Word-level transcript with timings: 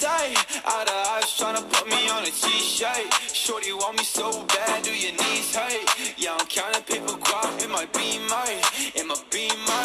sight. 0.00 0.38
Out 0.64 0.88
of 0.88 1.06
eyes 1.14 1.30
tryna 1.38 1.62
put 1.72 1.86
me 1.88 2.08
on 2.08 2.22
a 2.22 2.30
t-shirt. 2.30 3.08
Shorty 3.32 3.72
want 3.72 3.98
me 3.98 4.04
so 4.04 4.44
bad, 4.46 4.82
do 4.82 4.90
your 4.90 5.12
knees 5.12 5.54
hurt? 5.54 5.86
Yeah, 6.16 6.36
I'm 6.38 6.46
counting 6.46 6.84
paper 6.84 7.18
guap 7.18 7.62
in 7.64 7.70
my 7.70 7.86
beamer, 7.96 8.46
in 8.94 9.06
my 9.08 9.16
beamer, 9.30 9.84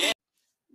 yeah. 0.00 0.12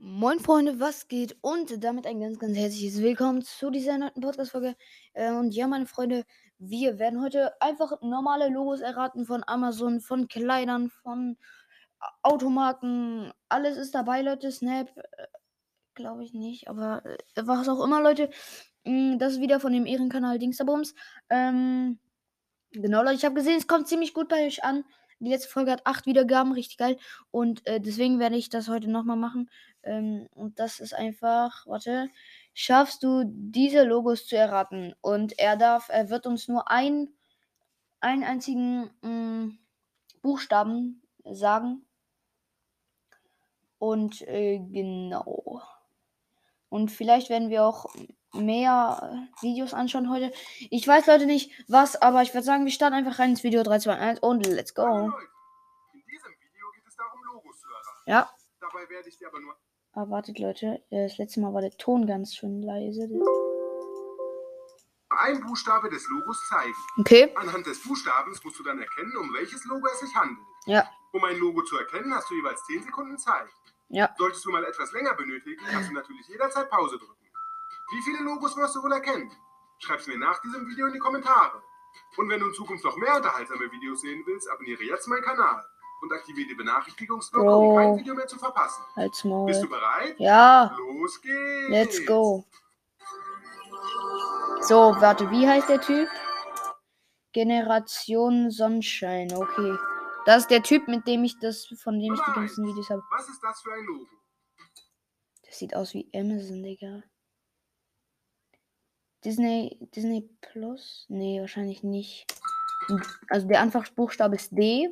Moin 0.02 0.40
Freunde, 0.40 0.80
was 0.80 1.08
geht? 1.08 1.38
Und 1.42 1.84
damit 1.84 2.08
ein 2.08 2.20
ganz, 2.20 2.40
ganz 2.40 2.58
herzliches 2.58 3.02
Willkommen 3.02 3.42
zu 3.44 3.70
dieser 3.70 3.98
neuen 3.98 4.20
Podcast-Folge. 4.20 4.76
Äh, 5.14 5.32
und 5.32 5.54
ja, 5.54 5.68
meine 5.68 5.86
Freunde, 5.86 6.26
wir 6.58 7.00
werden 7.00 7.22
heute 7.22 7.54
einfach 7.62 8.02
normale 8.02 8.50
Logos 8.50 8.82
erraten 8.82 9.26
von 9.26 9.44
Amazon, 9.46 10.02
von 10.02 10.28
Kleidern, 10.28 10.90
von 10.90 11.38
Automarken. 12.24 13.32
Alles 13.50 13.78
ist 13.78 13.94
dabei, 13.94 14.22
Leute. 14.22 14.52
Snap, 14.52 14.90
äh, 14.98 15.28
glaube 15.96 16.24
ich 16.24 16.34
nicht, 16.34 16.68
aber 16.70 17.06
äh, 17.06 17.18
was 17.44 17.70
auch 17.70 17.84
immer, 17.84 18.02
Leute. 18.02 18.30
Mm, 18.86 19.18
Das 19.20 19.34
ist 19.34 19.42
wieder 19.42 19.60
von 19.60 19.74
dem 19.74 19.86
Ehrenkanal 19.86 20.40
Dingsterbums. 20.40 20.96
Ähm, 21.30 22.00
genau, 22.72 23.04
Leute, 23.04 23.16
ich 23.18 23.26
habe 23.26 23.36
gesehen, 23.36 23.58
es 23.58 23.68
kommt 23.68 23.88
ziemlich 23.88 24.14
gut 24.14 24.30
bei 24.30 24.48
euch 24.48 24.64
an. 24.64 24.86
Die 25.20 25.30
letzte 25.30 25.50
Folge 25.50 25.72
hat 25.72 25.86
acht 25.86 26.06
Wiedergaben, 26.06 26.54
richtig 26.54 26.78
geil. 26.78 26.98
Und 27.32 27.66
äh, 27.68 27.82
deswegen 27.82 28.20
werde 28.20 28.38
ich 28.38 28.50
das 28.50 28.70
heute 28.70 28.90
nochmal 28.92 29.18
machen. 29.18 29.50
Ähm, 29.84 30.28
und 30.36 30.60
das 30.60 30.80
ist 30.80 30.94
einfach, 30.94 31.66
warte, 31.68 32.10
schaffst 32.54 33.04
du 33.04 33.24
diese 33.28 33.84
Logos 33.84 34.28
zu 34.28 34.38
erraten? 34.38 34.96
Und 35.02 35.38
er 35.40 35.58
darf, 35.58 35.90
er 35.90 36.10
wird 36.10 36.28
uns 36.28 36.48
nur 36.48 36.72
ein, 36.72 37.10
einen 38.02 38.24
einzigen 38.24 38.92
mh, 39.02 39.54
Buchstaben 40.22 41.04
sagen. 41.26 41.86
Und 43.78 44.22
äh, 44.28 44.60
genau. 44.60 45.62
Und 46.70 46.92
vielleicht 46.92 47.30
werden 47.30 47.50
wir 47.50 47.64
auch 47.66 47.86
mehr 48.34 49.28
äh, 49.42 49.44
Videos 49.44 49.74
anschauen 49.74 50.10
heute. 50.12 50.32
Ich 50.70 50.88
weiß, 50.88 51.08
Leute, 51.08 51.26
nicht 51.26 51.52
was, 51.68 52.00
aber 52.02 52.22
ich 52.22 52.34
würde 52.34 52.46
sagen, 52.46 52.66
wir 52.66 52.72
starten 52.72 52.96
einfach 52.96 53.18
rein 53.20 53.32
ins 53.32 53.44
Video 53.44 53.64
3, 53.64 53.80
2, 53.80 53.94
1 53.96 54.20
und 54.20 54.46
let's 54.46 54.74
go. 54.76 54.84
In 54.84 55.12
diesem 56.06 56.32
Video 56.32 56.72
geht 56.76 56.88
es 56.88 56.96
darum, 56.96 57.20
Logos 57.34 57.60
zu 57.60 57.68
erraten. 57.68 58.04
Ja, 58.06 58.30
Dabei 58.62 58.88
werde 58.90 59.10
ich 59.10 59.18
dir 59.18 59.28
aber 59.30 59.40
nur 59.40 59.56
aber 59.94 60.12
wartet, 60.12 60.38
Leute. 60.38 60.84
äh, 60.92 61.08
Das 61.08 61.18
letzte 61.18 61.40
Mal 61.42 61.54
war 61.54 61.62
der 61.62 61.72
Ton 61.72 62.06
ganz 62.06 62.36
schön 62.36 62.62
leise. 62.62 63.10
ein 65.10 65.42
Buchstabe 65.42 65.90
des 65.90 66.08
Logos 66.08 66.48
zeigen. 66.50 66.74
Okay. 67.00 67.34
Anhand 67.36 67.66
des 67.66 67.82
Buchstabens 67.84 68.42
musst 68.44 68.60
du 68.60 68.64
dann 68.64 68.80
erkennen, 68.80 69.18
um 69.18 69.34
welches 69.34 69.66
Logo 69.66 69.88
es 69.88 70.00
sich 70.00 70.16
handelt. 70.16 70.38
Ja, 70.68 70.88
Um 71.14 71.24
ein 71.26 71.38
Logo 71.38 71.64
zu 71.64 71.78
erkennen, 71.78 72.14
hast 72.14 72.30
du 72.30 72.36
jeweils 72.36 72.64
10 72.68 72.84
Sekunden 72.84 73.18
Zeit. 73.18 73.48
Ja. 73.90 74.14
Solltest 74.18 74.46
du 74.46 74.52
mal 74.52 74.64
etwas 74.64 74.92
länger 74.92 75.14
benötigen, 75.16 75.64
kannst 75.66 75.90
du 75.90 75.94
natürlich 75.94 76.28
jederzeit 76.28 76.70
Pause 76.70 76.98
drücken. 76.98 77.26
Wie 77.92 78.02
viele 78.04 78.24
Logos 78.24 78.56
wirst 78.56 78.76
du 78.76 78.84
wohl 78.84 78.92
erkennen? 78.92 79.32
Schreib's 79.80 80.08
mir 80.08 80.18
nach 80.18 80.40
diesem 80.42 80.68
Video 80.68 80.88
in 80.88 80.94
die 80.94 81.00
Kommentare. 81.00 81.62
Und 82.18 82.30
wenn 82.30 82.40
du 82.40 82.48
in 82.48 82.54
Zukunft 82.54 82.84
noch 82.84 82.96
mehr 82.98 83.16
unterhaltsame 83.16 83.72
Videos 83.72 84.02
sehen 84.02 84.24
willst, 84.26 84.50
abonniere 84.50 84.84
jetzt 84.84 85.08
meinen 85.08 85.24
Kanal 85.24 85.66
und 86.02 86.14
aktiviere 86.14 86.50
die 86.50 86.56
Benachrichtigungsglocke, 86.56 87.50
um 87.50 87.76
kein 87.76 87.98
Video 87.98 88.14
mehr 88.14 88.28
zu 88.28 88.38
verpassen. 88.38 88.84
Halt's 88.96 89.24
Bist 89.46 89.64
du 89.64 89.70
bereit? 89.70 90.16
Ja, 90.20 90.76
Los 90.78 91.22
geht's! 91.22 91.70
let's 91.70 92.06
go. 92.06 92.46
So, 94.62 94.96
warte, 95.00 95.32
wie 95.32 95.48
heißt 95.48 95.70
der 95.70 95.82
Typ? 95.82 96.10
Generation 97.32 98.52
Sonnenschein, 98.52 99.34
okay. 99.34 99.78
Das 100.26 100.44
ist 100.44 100.52
der 100.52 100.64
Typ, 100.64 100.88
mit 100.88 101.08
dem 101.08 101.24
ich 101.24 101.40
das, 101.40 101.66
von 101.66 102.00
dem 102.00 102.14
ich 102.14 102.22
die 102.22 102.34
ganzen 102.34 102.66
Videos 102.66 102.90
habe. 102.90 103.04
Was 103.10 103.28
ist 103.30 103.42
das 103.42 103.62
für 103.62 103.74
ein 103.74 103.86
Logo? 103.86 104.06
Das 105.46 105.58
sieht 105.58 105.76
aus 105.76 105.94
wie 105.94 106.10
Amazon, 106.14 106.62
Digga. 106.62 107.04
Disney, 109.26 109.78
Disney 109.96 110.30
Plus? 110.42 111.06
Nee, 111.10 111.42
wahrscheinlich 111.42 111.84
nicht. 111.84 112.26
Also 113.30 113.48
der 113.48 113.62
Anfangsbuchstabe 113.62 114.36
ist 114.36 114.52
D 114.52 114.90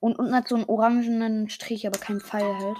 und 0.00 0.18
unten 0.18 0.34
hat 0.34 0.48
so 0.48 0.56
einen 0.56 0.64
orangenen 0.64 1.48
Strich, 1.48 1.86
aber 1.86 1.98
kein 1.98 2.20
Pfeil 2.20 2.56
halt. 2.56 2.78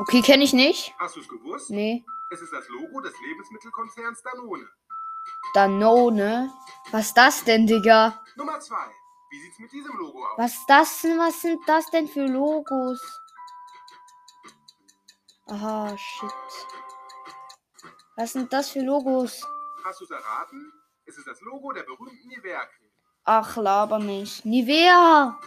Okay, 0.00 0.22
kenne 0.22 0.44
ich 0.44 0.52
nicht. 0.52 0.94
Hast 0.98 1.16
du 1.16 1.20
es 1.20 1.28
gewusst? 1.28 1.70
Nee. 1.70 2.04
Es 2.30 2.40
ist 2.40 2.52
das 2.52 2.66
Logo 2.68 3.00
des 3.00 3.12
Lebensmittelkonzerns 3.20 4.22
Danone. 4.22 4.66
Danone. 5.54 6.50
Was 6.90 7.06
ist 7.06 7.16
das 7.16 7.44
denn, 7.44 7.66
Digga? 7.66 8.20
Nummer 8.36 8.58
2. 8.60 8.76
Wie 9.30 9.40
sieht's 9.40 9.58
mit 9.58 9.72
diesem 9.72 9.96
Logo 9.96 10.24
aus? 10.26 10.38
Was 10.38 10.52
ist 10.54 10.66
das 10.68 11.00
denn? 11.02 11.18
Was 11.18 11.40
sind 11.40 11.60
das 11.68 11.86
denn 11.90 12.08
für 12.08 12.26
Logos? 12.26 13.00
Aha, 15.46 15.96
shit. 15.96 16.30
Was 18.16 18.32
sind 18.32 18.52
das 18.52 18.70
für 18.70 18.80
Logos? 18.80 19.46
Hast 19.84 20.00
du 20.00 20.04
es 20.04 20.10
erraten? 20.10 20.72
Es 21.06 21.16
ist 21.18 21.26
das 21.26 21.40
Logo 21.40 21.72
der 21.72 21.82
berühmten 21.82 22.28
Nivea-Creme. 22.28 22.90
Ach, 23.24 23.56
laber 23.56 23.98
nicht. 23.98 24.44
Nivea! 24.44 25.38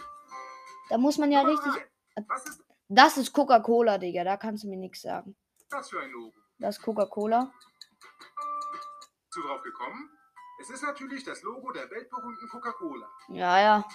Da 0.90 0.98
muss 0.98 1.18
man 1.18 1.30
ja 1.32 1.42
Nummer 1.42 1.52
richtig. 1.52 1.86
Was 2.28 2.44
ist 2.46 2.60
Das 2.88 3.16
ist 3.16 3.32
Coca-Cola, 3.32 3.98
Digga. 3.98 4.24
Da 4.24 4.36
kannst 4.36 4.64
du 4.64 4.68
mir 4.68 4.76
nichts 4.76 5.02
sagen. 5.02 5.36
das 5.70 5.88
für 5.90 6.00
ein 6.00 6.10
Logo? 6.10 6.32
Das 6.58 6.76
ist 6.78 6.82
Coca-Cola. 6.84 7.50
Du 9.34 9.42
drauf 9.42 9.62
gekommen? 9.62 10.10
Es 10.60 10.70
ist 10.70 10.82
natürlich 10.82 11.24
das 11.24 11.42
Logo 11.42 11.72
der 11.72 11.90
weltberühmten 11.90 12.48
Coca-Cola. 12.48 13.10
Ja, 13.28 13.60
ja. 13.60 13.88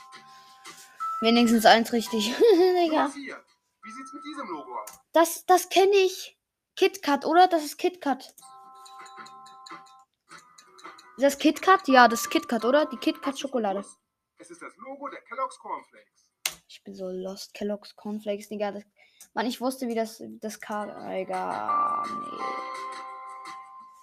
Wenigstens 1.22 1.66
eins 1.66 1.94
richtig. 1.94 2.36
Digga. 2.38 3.08
4. 3.08 3.44
Wie 3.84 3.92
sieht's 3.92 4.12
mit 4.14 4.24
diesem 4.26 4.50
Logo 4.50 4.78
aus? 4.80 5.00
Das, 5.14 5.46
das 5.46 5.70
kenne 5.70 5.96
ich. 5.96 6.38
KitKat, 6.76 7.26
oder? 7.26 7.48
Das 7.48 7.64
ist 7.64 7.78
KitKat. 7.78 8.36
Ist 11.16 11.24
das 11.24 11.38
KitKat? 11.38 11.88
Ja, 11.88 12.08
das 12.08 12.22
ist 12.22 12.30
KitKat, 12.30 12.66
oder? 12.66 12.86
Die 12.86 12.98
KitKat-Schokolade. 12.98 13.86
Es 14.38 14.52
ist 14.52 14.62
das 14.62 14.76
Logo 14.78 15.08
der 15.08 15.22
Kellogg's 15.22 15.58
Cornflakes. 15.60 16.28
Ich 16.68 16.84
bin 16.84 16.96
so 16.96 17.10
lost. 17.10 17.54
Kellogg's 17.54 17.96
Cornflakes, 17.96 18.50
Digga. 18.50 18.74
Das, 18.74 18.84
Mann, 19.34 19.46
ich 19.46 19.62
wusste, 19.62 19.88
wie 19.88 19.96
das, 19.96 20.22
das 20.42 20.60
K. 20.60 20.86
Egal. 21.14 22.04
Nee. 22.08 22.44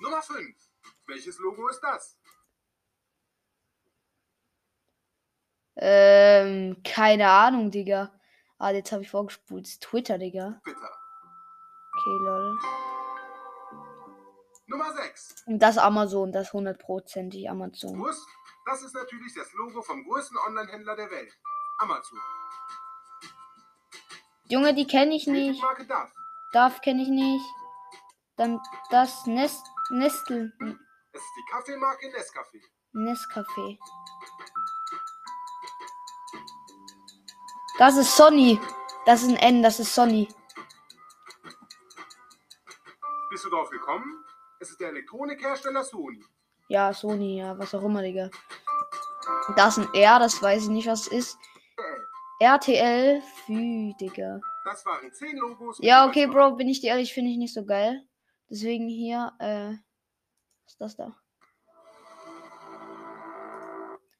Nummer 0.00 0.22
5. 0.22 0.65
Welches 1.06 1.38
Logo 1.38 1.68
ist 1.68 1.80
das? 1.80 2.18
Ähm, 5.76 6.82
keine 6.82 7.28
Ahnung, 7.28 7.70
Digga. 7.70 8.12
Ah, 8.58 8.70
jetzt 8.70 8.92
habe 8.92 9.02
ich 9.02 9.10
vorgespult. 9.10 9.80
Twitter, 9.80 10.18
Digga. 10.18 10.60
Bitte. 10.64 10.78
Okay, 10.78 12.16
lol. 12.24 12.58
Nummer 14.66 14.92
6. 14.94 15.44
Und 15.46 15.58
das 15.60 15.78
Amazon, 15.78 16.32
das 16.32 16.52
hundertprozentig 16.52 17.48
Amazon. 17.48 17.92
Gewusst? 17.94 18.26
Das 18.64 18.82
ist 18.82 18.94
natürlich 18.94 19.32
das 19.34 19.52
Logo 19.52 19.80
vom 19.82 20.02
größten 20.04 20.36
Online-Händler 20.38 20.96
der 20.96 21.10
Welt. 21.10 21.32
Amazon. 21.78 22.18
Junge, 24.48 24.74
die 24.74 24.86
kenne 24.86 25.14
ich 25.14 25.26
nicht. 25.26 25.62
Marke. 25.62 25.86
Darf 26.52 26.80
kenne 26.80 27.02
ich 27.02 27.08
nicht. 27.08 27.44
Dann 28.36 28.60
das 28.90 29.26
Nest, 29.26 29.64
Nestle, 29.90 30.52
Es 31.16 31.22
ist 31.22 31.36
die 31.38 31.44
Kaffeemarke 31.50 32.08
Nescafé. 32.08 32.60
Nescafé. 32.92 33.78
Das 37.78 37.96
ist 37.96 38.14
Sony. 38.14 38.60
Das 39.06 39.22
ist 39.22 39.30
ein 39.30 39.36
N, 39.36 39.62
das 39.62 39.80
ist 39.80 39.94
Sony. 39.94 40.28
Bist 43.30 43.46
du 43.46 43.48
drauf 43.48 43.70
gekommen? 43.70 44.26
Es 44.60 44.68
ist 44.68 44.78
der 44.78 44.90
Elektronikhersteller 44.90 45.84
Sony. 45.84 46.22
Ja, 46.68 46.92
Sony, 46.92 47.38
ja, 47.38 47.58
was 47.58 47.74
auch 47.74 47.82
immer, 47.82 48.02
Digga. 48.02 48.28
Das 49.56 49.78
ist 49.78 49.86
ein 49.86 49.94
R, 49.94 50.18
das 50.18 50.42
weiß 50.42 50.64
ich 50.64 50.68
nicht, 50.68 50.86
was 50.86 51.06
es 51.06 51.12
ist. 51.12 51.38
RTL, 52.40 53.22
Fü, 53.46 53.94
Digga. 53.98 54.38
Das 54.66 54.84
waren 54.84 55.10
10 55.10 55.38
Logos. 55.38 55.78
Ja, 55.80 56.06
okay, 56.06 56.26
Bro, 56.26 56.56
bin 56.56 56.68
ich 56.68 56.82
dir 56.82 56.90
ehrlich, 56.90 57.14
finde 57.14 57.30
ich 57.30 57.38
nicht 57.38 57.54
so 57.54 57.64
geil. 57.64 58.06
Deswegen 58.50 58.86
hier, 58.86 59.32
äh, 59.38 59.76
was 60.66 60.72
ist 60.72 60.80
das 60.80 60.96
da? 60.96 61.14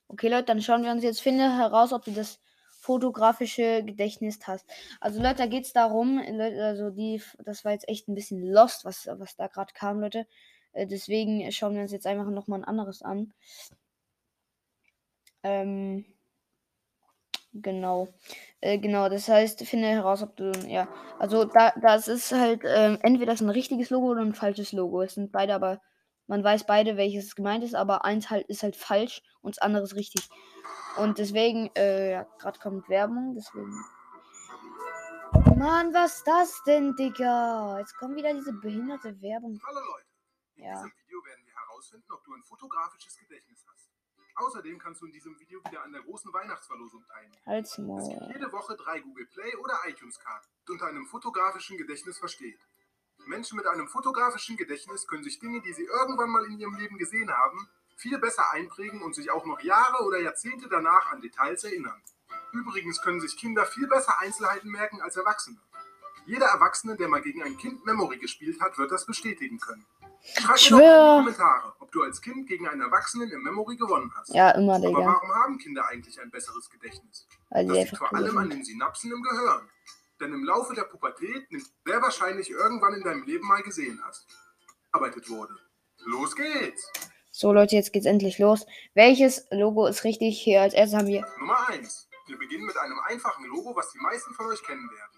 Okay, 0.09 0.29
Leute, 0.29 0.45
dann 0.45 0.63
schauen 0.63 0.85
wir 0.85 0.93
uns 0.93 1.03
jetzt, 1.03 1.21
finde 1.21 1.57
heraus, 1.57 1.93
ob 1.93 2.05
du 2.05 2.13
das 2.13 2.41
fotografische 2.81 3.83
Gedächtnis 3.83 4.39
hast. 4.47 4.65
Also, 5.01 5.21
Leute, 5.21 5.37
da 5.37 5.47
geht's 5.47 5.73
darum, 5.73 6.19
Leute, 6.19 6.65
also 6.65 6.91
die, 6.91 7.21
das 7.45 7.65
war 7.65 7.73
jetzt 7.73 7.89
echt 7.89 8.09
ein 8.09 8.15
bisschen 8.15 8.41
lost, 8.41 8.85
was, 8.85 9.09
was 9.11 9.35
da 9.35 9.49
gerade 9.49 9.73
kam, 9.75 10.01
Leute. 10.01 10.27
Äh, 10.73 10.87
deswegen 10.87 11.51
schauen 11.51 11.75
wir 11.75 11.83
uns 11.83 11.93
jetzt 11.93 12.07
einfach 12.07 12.31
nochmal 12.31 12.61
ein 12.61 12.65
anderes 12.65 13.03
an. 13.03 13.35
Ähm, 15.43 16.05
genau. 17.53 18.09
Äh, 18.61 18.79
genau, 18.79 19.09
das 19.09 19.29
heißt, 19.29 19.63
finde 19.67 19.89
heraus, 19.89 20.23
ob 20.23 20.37
du, 20.37 20.53
ja, 20.69 20.89
also 21.19 21.45
da, 21.45 21.73
das 21.83 22.07
ist 22.07 22.31
halt, 22.33 22.63
ähm, 22.65 22.99
entweder 23.03 23.33
ist 23.33 23.43
ein 23.43 23.51
richtiges 23.51 23.91
Logo 23.91 24.07
oder 24.13 24.23
ein 24.23 24.35
falsches 24.35 24.73
Logo. 24.73 25.03
Es 25.03 25.15
sind 25.15 25.33
beide, 25.33 25.55
aber 25.55 25.81
man 26.27 26.43
weiß 26.43 26.67
beide, 26.67 26.97
welches 26.97 27.35
gemeint 27.35 27.65
ist, 27.65 27.75
aber 27.75 28.05
eins 28.05 28.31
halt 28.31 28.47
ist 28.49 28.63
halt 28.63 28.77
falsch 28.77 29.23
und 29.41 29.57
das 29.57 29.63
andere 29.63 29.85
ist 29.85 29.95
richtig. 29.95 30.29
Und 30.97 31.19
deswegen, 31.19 31.71
äh, 31.77 32.13
ja, 32.13 32.23
gerade 32.39 32.59
kommt 32.59 32.89
Werbung, 32.89 33.35
deswegen. 33.35 33.73
Mann, 35.57 35.93
was 35.95 36.17
ist 36.19 36.27
das 36.27 36.63
denn, 36.67 36.95
Digga? 36.97 37.79
Jetzt 37.79 37.97
kommt 37.97 38.17
wieder 38.17 38.33
diese 38.35 38.53
behinderte 38.53 39.21
Werbung. 39.21 39.61
Hallo 39.67 39.81
Leute, 39.81 40.07
in 40.57 40.65
Ja. 40.65 40.73
diesem 40.75 40.93
Video 41.05 41.25
werden 41.25 41.47
wir 41.47 41.55
herausfinden, 41.55 42.13
ob 42.13 42.25
du 42.25 42.35
ein 42.35 42.43
fotografisches 42.45 43.17
Gedächtnis 43.19 43.65
hast. 43.71 43.91
Außerdem 44.37 44.79
kannst 44.79 45.01
du 45.01 45.07
in 45.07 45.13
diesem 45.13 45.39
Video 45.39 45.61
wieder 45.65 45.83
an 45.83 45.93
der 45.93 46.03
großen 46.03 46.31
Weihnachtsverlosung 46.33 47.03
teilnehmen. 47.07 47.43
Halt's 47.47 47.71
Es 47.71 48.09
gibt 48.09 48.35
jede 48.35 48.53
Woche 48.53 48.77
drei 48.77 49.01
Google 49.01 49.27
Play 49.27 49.57
oder 49.57 49.75
iTunes 49.87 50.19
Karten, 50.19 50.47
die 50.69 50.73
unter 50.73 50.87
einem 50.87 51.07
fotografischen 51.07 51.79
Gedächtnis 51.79 52.19
versteht. 52.19 52.61
Menschen 53.27 53.57
mit 53.57 53.67
einem 53.67 53.89
fotografischen 53.89 54.57
Gedächtnis 54.57 55.07
können 55.07 55.25
sich 55.25 55.39
Dinge, 55.39 55.61
die 55.61 55.73
sie 55.73 55.85
irgendwann 55.85 56.31
mal 56.31 56.45
in 56.45 56.59
ihrem 56.59 56.77
Leben 56.77 56.99
gesehen 56.99 57.31
haben, 57.31 57.69
viel 57.97 58.19
besser 58.19 58.51
einprägen 58.53 59.03
und 59.03 59.15
sich 59.15 59.31
auch 59.31 59.47
noch 59.47 59.61
Jahre 59.61 60.05
oder 60.05 60.21
Jahrzehnte 60.21 60.69
danach 60.69 61.11
an 61.13 61.21
Details 61.21 61.65
erinnern. 61.65 62.01
Übrigens 62.53 63.01
können 63.01 63.21
sich 63.21 63.37
Kinder 63.37 63.67
viel 63.67 63.87
besser 63.87 64.19
Einzelheiten 64.21 64.71
merken 64.71 65.01
als 65.01 65.17
Erwachsene. 65.17 65.59
Jeder 66.27 66.47
Erwachsene, 66.47 66.97
der 66.97 67.09
mal 67.09 67.21
gegen 67.23 67.43
ein 67.43 67.57
Kind 67.57 67.85
Memory 67.87 68.19
gespielt 68.19 68.61
hat, 68.61 68.77
wird 68.79 68.91
das 68.91 69.07
bestätigen 69.07 69.59
können. 69.61 69.87
Schreib 70.23 70.49
mir 70.49 70.53
doch 70.53 70.57
Schwör. 70.59 70.79
in 70.79 70.81
die 70.81 71.33
Kommentare, 71.35 71.73
ob 71.79 71.93
du 71.93 72.03
als 72.03 72.21
Kind 72.21 72.49
gegen 72.49 72.67
einen 72.69 72.81
Erwachsenen 72.81 73.31
im 73.31 73.43
Memory 73.45 73.77
gewonnen 73.77 74.13
hast. 74.17 74.35
Ja, 74.35 74.51
immer, 74.51 74.75
Aber 74.75 74.87
Digga. 74.89 74.99
warum 74.99 75.35
haben 75.35 75.59
Kinder 75.59 75.87
eigentlich 75.87 76.21
ein 76.21 76.31
besseres 76.31 76.69
Gedächtnis? 76.69 77.29
Weil 77.51 77.67
Das 77.67 77.77
liegt 77.77 77.97
vor 77.97 78.13
allem 78.13 78.37
an 78.39 78.51
den 78.51 78.65
Synapsen 78.65 79.13
im 79.13 79.23
Gehirn. 79.23 79.69
Denn 80.21 80.33
im 80.33 80.45
Laufe 80.45 80.75
der 80.75 80.85
Pubertät 80.85 81.47
sehr 81.85 82.01
wahrscheinlich 82.01 82.51
irgendwann 82.51 82.95
in 82.95 83.03
deinem 83.03 83.25
Leben 83.25 83.47
mal 83.47 83.63
gesehen 83.63 84.01
hast. 84.05 84.27
Arbeitet 84.93 85.29
wurde. 85.29 85.55
Los 86.07 86.35
geht's! 86.35 86.91
So, 87.31 87.53
Leute, 87.53 87.77
jetzt 87.77 87.93
geht's 87.93 88.07
endlich 88.07 88.39
los. 88.39 88.65
Welches 88.95 89.47
Logo 89.51 89.87
ist 89.87 90.05
richtig? 90.05 90.41
Hier 90.41 90.63
als 90.63 90.73
erstes 90.73 90.99
haben 90.99 91.09
wir 91.09 91.27
Nummer 91.39 91.69
1. 91.69 92.09
Wir 92.29 92.39
beginnen 92.39 92.65
mit 92.65 92.77
einem 92.79 92.99
einfachen 93.07 93.45
Logo, 93.47 93.77
was 93.77 93.93
die 93.93 93.99
meisten 93.99 94.33
von 94.33 94.47
euch 94.47 94.63
kennen 94.63 94.89
werden. 94.91 95.17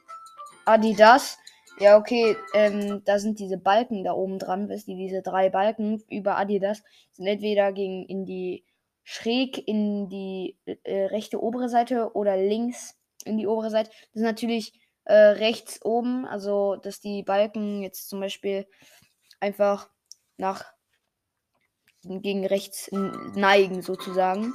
Adidas. 0.64 1.38
Ja, 1.78 1.96
okay, 1.96 2.36
ähm, 2.54 3.04
da 3.04 3.20
sind 3.20 3.38
diese 3.38 3.56
Balken 3.56 4.02
da 4.02 4.12
oben 4.12 4.40
dran, 4.40 4.68
wisst 4.68 4.88
ihr, 4.88 4.96
diese 4.96 5.22
drei 5.22 5.48
Balken 5.48 6.02
über 6.10 6.36
Adidas 6.36 6.82
sind 7.12 7.26
entweder 7.26 7.72
gegen 7.72 8.04
in 8.06 8.26
die 8.26 8.64
schräg 9.04 9.66
in 9.68 10.08
die 10.08 10.58
äh, 10.64 11.04
rechte 11.06 11.40
obere 11.40 11.68
Seite 11.68 12.14
oder 12.14 12.36
links 12.36 12.96
in 13.24 13.38
die 13.38 13.46
obere 13.46 13.70
Seite. 13.70 13.90
Das 13.90 14.16
ist 14.16 14.22
natürlich 14.22 14.72
äh, 15.08 15.14
rechts 15.14 15.80
oben, 15.82 16.26
also 16.26 16.76
dass 16.76 17.00
die 17.00 17.22
Balken 17.22 17.82
jetzt 17.82 18.08
zum 18.08 18.20
Beispiel 18.20 18.66
einfach 19.40 19.88
nach 20.36 20.64
gegen 22.02 22.46
rechts 22.46 22.88
neigen 22.92 23.82
sozusagen. 23.82 24.54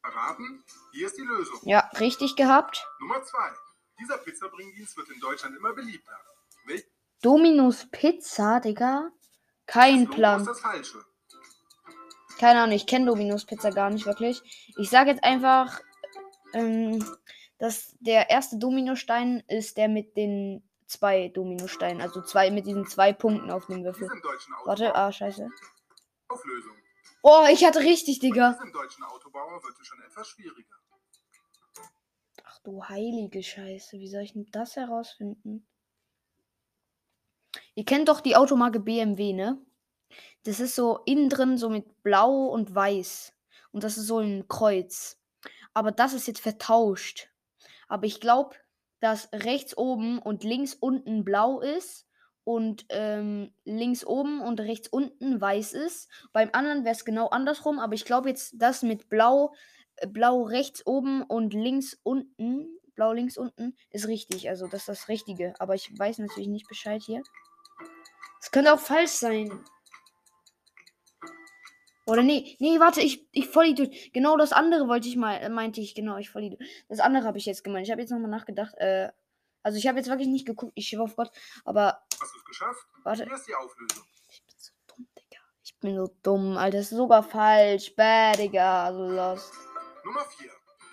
Verraten? 0.00 0.64
Hier 0.92 1.06
ist 1.08 1.18
die 1.18 1.22
Lösung. 1.22 1.58
Ja, 1.62 1.90
richtig 1.98 2.36
gehabt. 2.36 2.86
Nummer 3.00 3.22
2. 3.22 3.38
Dieser 4.00 4.18
Pizzabringdienst 4.18 4.96
wird 4.96 5.08
in 5.10 5.20
Deutschland 5.20 5.56
immer 5.56 5.74
beliebter. 5.74 6.16
Welches 6.66 6.86
Dominus 7.22 7.88
Pizza, 7.90 8.60
Digga. 8.60 9.10
Kein 9.66 10.08
Plan. 10.08 10.42
ist 10.42 10.46
das 10.46 10.60
falsche? 10.60 11.04
Keine 12.38 12.60
Ahnung, 12.60 12.76
ich 12.76 12.86
kenne 12.86 13.06
Dominos 13.06 13.46
Pizza 13.46 13.70
gar 13.70 13.90
nicht 13.90 14.06
wirklich. 14.06 14.40
Ich 14.76 14.90
sage 14.90 15.10
jetzt 15.10 15.24
einfach, 15.24 15.80
ähm, 16.56 17.04
dass 17.58 17.96
der 18.00 18.30
erste 18.30 18.58
Dominostein 18.58 19.42
ist 19.48 19.76
der 19.76 19.88
mit 19.88 20.16
den 20.16 20.62
zwei 20.86 21.28
Dominosteinen. 21.28 22.00
Also 22.00 22.22
zwei 22.22 22.50
mit 22.50 22.66
diesen 22.66 22.86
zwei 22.86 23.12
Punkten 23.12 23.50
auf 23.50 23.66
dem 23.66 23.84
Würfel. 23.84 24.08
Warte, 24.64 24.94
ah, 24.94 25.12
scheiße. 25.12 25.48
Auflösung. 26.28 26.72
Oh, 27.22 27.44
ich 27.50 27.64
hatte 27.64 27.80
richtig, 27.80 28.20
Digga. 28.20 28.58
deutschen 28.72 29.04
Autobauer 29.04 29.62
wird 29.62 29.74
es 29.80 29.86
schon 29.86 30.00
etwas 30.02 30.28
schwieriger. 30.28 30.76
Ach 32.44 32.58
du 32.62 32.84
heilige 32.84 33.42
Scheiße, 33.42 33.98
wie 33.98 34.08
soll 34.08 34.22
ich 34.22 34.32
denn 34.32 34.46
das 34.52 34.76
herausfinden? 34.76 35.66
Ihr 37.74 37.84
kennt 37.84 38.08
doch 38.08 38.20
die 38.20 38.36
Automarke 38.36 38.80
BMW, 38.80 39.32
ne? 39.32 39.60
Das 40.44 40.60
ist 40.60 40.74
so 40.76 41.00
innen 41.04 41.28
drin 41.28 41.58
so 41.58 41.68
mit 41.68 42.02
blau 42.02 42.46
und 42.46 42.74
weiß. 42.74 43.34
Und 43.72 43.82
das 43.82 43.98
ist 43.98 44.06
so 44.06 44.18
ein 44.20 44.46
Kreuz. 44.48 45.18
Aber 45.76 45.92
das 45.92 46.14
ist 46.14 46.26
jetzt 46.26 46.40
vertauscht. 46.40 47.28
Aber 47.86 48.06
ich 48.06 48.18
glaube, 48.18 48.56
dass 49.00 49.28
rechts 49.34 49.76
oben 49.76 50.18
und 50.18 50.42
links 50.42 50.72
unten 50.72 51.22
blau 51.22 51.60
ist 51.60 52.06
und 52.44 52.86
ähm, 52.88 53.52
links 53.66 54.02
oben 54.02 54.40
und 54.40 54.58
rechts 54.58 54.88
unten 54.88 55.38
weiß 55.38 55.74
ist. 55.74 56.08
Beim 56.32 56.48
anderen 56.54 56.84
wäre 56.84 56.94
es 56.94 57.04
genau 57.04 57.28
andersrum, 57.28 57.78
aber 57.78 57.92
ich 57.92 58.06
glaube 58.06 58.30
jetzt, 58.30 58.54
das 58.56 58.82
mit 58.82 59.10
blau, 59.10 59.52
äh, 59.96 60.06
blau 60.06 60.44
rechts 60.44 60.86
oben 60.86 61.22
und 61.24 61.52
links 61.52 62.00
unten, 62.02 62.78
blau 62.94 63.12
links 63.12 63.36
unten, 63.36 63.76
ist 63.90 64.08
richtig. 64.08 64.48
Also 64.48 64.68
das 64.68 64.80
ist 64.80 64.88
das 64.88 65.08
Richtige. 65.08 65.52
Aber 65.58 65.74
ich 65.74 65.92
weiß 65.98 66.20
natürlich 66.20 66.48
nicht 66.48 66.68
Bescheid 66.68 67.02
hier. 67.04 67.22
Es 68.40 68.50
könnte 68.50 68.72
auch 68.72 68.80
falsch 68.80 69.10
sein. 69.10 69.62
Oder 72.06 72.22
nee, 72.22 72.56
nee, 72.60 72.78
warte, 72.78 73.00
ich, 73.00 73.28
ich 73.32 73.48
voll 73.48 73.66
Idiot. 73.66 73.92
Genau 74.12 74.36
das 74.36 74.52
andere 74.52 74.86
wollte 74.86 75.08
ich 75.08 75.16
mal, 75.16 75.34
äh, 75.38 75.48
meinte 75.48 75.80
ich, 75.80 75.94
genau, 75.94 76.16
ich 76.18 76.30
voll. 76.30 76.56
Das 76.88 77.00
andere 77.00 77.26
habe 77.26 77.38
ich 77.38 77.46
jetzt 77.46 77.64
gemeint. 77.64 77.84
Ich 77.84 77.90
habe 77.90 78.00
jetzt 78.00 78.10
nochmal 78.10 78.30
nachgedacht, 78.30 78.74
äh, 78.76 79.10
also 79.64 79.78
ich 79.78 79.88
habe 79.88 79.98
jetzt 79.98 80.08
wirklich 80.08 80.28
nicht 80.28 80.46
geguckt, 80.46 80.72
ich 80.76 80.86
schwöre 80.86 81.02
auf 81.02 81.16
Gott, 81.16 81.32
aber 81.64 82.06
Hast 82.20 82.32
du 82.32 82.38
es 82.38 82.44
geschafft? 82.44 82.86
Warte. 83.02 83.24
Hier 83.24 83.34
ist 83.34 83.48
die 83.48 83.54
Auflösung. 83.56 84.04
ich 84.30 84.44
bin 84.44 84.54
so 84.56 84.72
dumm, 84.86 85.08
Digga. 85.18 85.40
Ich 85.64 85.78
bin 85.80 85.96
so 85.96 86.16
dumm, 86.22 86.56
Alter, 86.56 86.78
das 86.78 86.92
ist 86.92 86.96
sogar 86.96 87.24
falsch. 87.24 87.94
Bäh, 87.96 88.32
Digga, 88.36 88.86
also 88.86 89.08
los. 89.08 89.50
Nummer 90.04 90.24
4. 90.24 90.48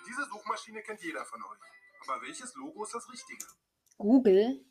Diese 0.08 0.24
Suchmaschine 0.24 0.82
kennt 0.82 1.00
jeder 1.00 1.24
von 1.24 1.40
euch. 1.40 1.58
Aber 2.08 2.22
welches 2.22 2.52
Logo 2.56 2.82
ist 2.82 2.92
das 2.92 3.08
richtige? 3.08 3.44
Google. 3.98 4.64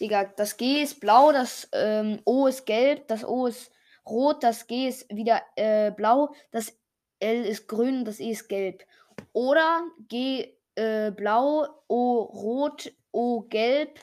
Digga, 0.00 0.24
das 0.24 0.56
G 0.56 0.82
ist 0.82 0.98
blau, 0.98 1.30
das 1.30 1.68
ähm, 1.70 2.20
O 2.24 2.48
ist 2.48 2.66
gelb, 2.66 3.06
das 3.06 3.24
O 3.24 3.46
ist 3.46 3.70
rot, 4.08 4.42
das 4.42 4.66
G 4.66 4.88
ist 4.88 5.08
wieder 5.14 5.42
äh, 5.56 5.90
blau, 5.90 6.34
das 6.50 6.78
L 7.20 7.44
ist 7.44 7.68
grün 7.68 8.04
das 8.04 8.20
E 8.20 8.30
ist 8.30 8.48
gelb. 8.48 8.84
Oder 9.32 9.82
G 10.08 10.54
äh, 10.76 11.10
blau, 11.10 11.66
O 11.88 12.22
rot, 12.22 12.92
O 13.12 13.42
gelb, 13.42 14.00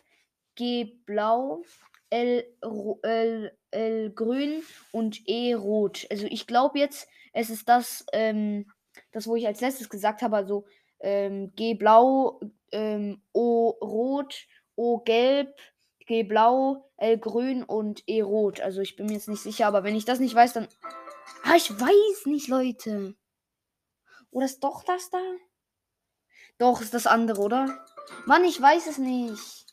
G 0.56 1.00
blau, 1.06 1.64
L, 2.10 2.44
L, 3.04 3.58
L 3.72 4.12
grün 4.14 4.64
und 4.92 5.22
E 5.28 5.54
rot. 5.54 6.06
Also 6.10 6.28
ich 6.28 6.48
glaube 6.48 6.80
jetzt, 6.80 7.08
es 7.34 7.50
ist 7.50 7.68
das, 7.70 8.06
ähm, 8.14 8.72
das, 9.12 9.28
wo 9.28 9.36
ich 9.36 9.48
als 9.48 9.62
letztes 9.62 9.90
gesagt 9.90 10.22
habe, 10.22 10.36
also 10.36 10.66
ähm, 11.00 11.54
G 11.56 11.74
blau, 11.74 12.40
ähm, 12.72 13.22
O 13.34 13.70
rot, 13.82 14.48
O 14.76 15.00
gelb, 15.00 15.56
G 16.06 16.24
blau, 16.24 16.92
L 16.98 17.18
grün 17.18 17.64
und 17.64 18.04
E 18.08 18.22
rot. 18.22 18.62
Also 18.62 18.82
ich 18.82 18.96
bin 18.96 19.08
mir 19.08 19.14
jetzt 19.14 19.28
nicht 19.28 19.42
sicher, 19.42 19.68
aber 19.68 19.84
wenn 19.84 19.96
ich 19.96 20.06
das 20.06 20.20
nicht 20.20 20.36
weiß, 20.36 20.54
dann. 20.54 20.68
Ah, 21.44 21.56
ich 21.56 21.72
weiß 21.72 22.26
nicht, 22.26 22.48
Leute. 22.48 23.16
Oder 24.32 24.46
ist 24.46 24.64
doch 24.64 24.84
das 24.84 25.10
da? 25.10 25.22
Doch, 26.58 26.82
ist 26.82 26.94
das 26.94 27.08
andere, 27.08 27.42
oder? 27.42 27.86
Mann, 28.26 28.44
ich 28.44 28.62
weiß 28.62 28.88
es 28.88 28.98
nicht. 28.98 29.66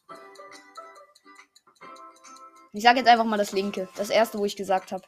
Ich 2.73 2.83
sage 2.83 2.99
jetzt 3.01 3.09
einfach 3.09 3.25
mal 3.25 3.37
das 3.37 3.53
linke. 3.53 3.89
Das 3.97 4.09
erste, 4.09 4.39
wo 4.39 4.45
ich 4.45 4.57
gesagt 4.57 4.93
habe. 4.93 5.05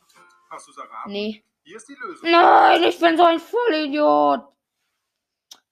Hast 0.50 0.66
du 0.66 0.72
es 0.72 0.76
erraten? 0.76 1.12
Nee. 1.12 1.44
Hier 1.62 1.76
ist 1.76 1.88
die 1.88 1.94
Lösung. 1.94 2.30
Nein, 2.30 2.82
ich 2.82 3.00
bin 3.00 3.16
so 3.16 3.24
ein 3.24 3.40
Vollidiot. 3.40 4.46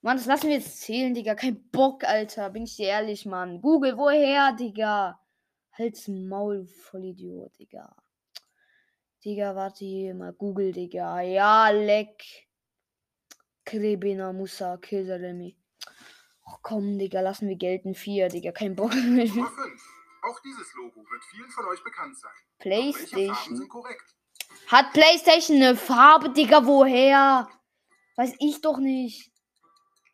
Mann, 0.01 0.17
das 0.17 0.25
lassen 0.25 0.47
wir 0.47 0.55
jetzt 0.55 0.81
zählen, 0.81 1.13
Digga. 1.13 1.35
Kein 1.35 1.69
Bock, 1.69 2.03
Alter. 2.03 2.49
Bin 2.49 2.63
ich 2.63 2.75
dir 2.75 2.87
ehrlich, 2.87 3.25
Mann. 3.25 3.61
Google, 3.61 3.95
woher, 3.97 4.53
Digga? 4.53 5.19
Halt's 5.77 6.07
Maul, 6.07 6.67
Vollidiot, 6.67 7.57
Digga. 7.57 7.95
Digga, 9.25 9.55
warte 9.55 9.85
hier 9.85 10.13
mal. 10.13 10.31
Google, 10.33 10.71
Digga. 10.71 11.21
Ja, 11.21 11.69
leck. 11.69 12.23
Krebina 13.65 14.31
Musa, 14.33 14.77
Kilsalemi. 14.77 15.57
Ach 16.45 16.59
komm, 16.61 16.99
Digga, 16.99 17.21
lassen 17.21 17.47
wir 17.47 17.55
gelten. 17.55 17.95
Vier, 17.95 18.29
Digga. 18.29 18.51
Kein 18.51 18.75
Bock. 18.75 18.93
Nummer 18.93 19.25
5. 19.25 19.49
Auch 20.21 20.39
dieses 20.41 20.73
Logo 20.75 20.99
wird 21.09 21.23
vielen 21.31 21.49
von 21.49 21.65
euch 21.65 21.83
bekannt 21.83 22.17
sein. 22.17 22.31
Playstation. 22.59 23.67
Hat 24.67 24.93
Playstation 24.93 25.57
eine 25.57 25.75
Farbe, 25.75 26.29
Digga? 26.29 26.65
Woher? 26.65 27.49
Weiß 28.15 28.33
ich 28.39 28.61
doch 28.61 28.77
nicht. 28.77 29.32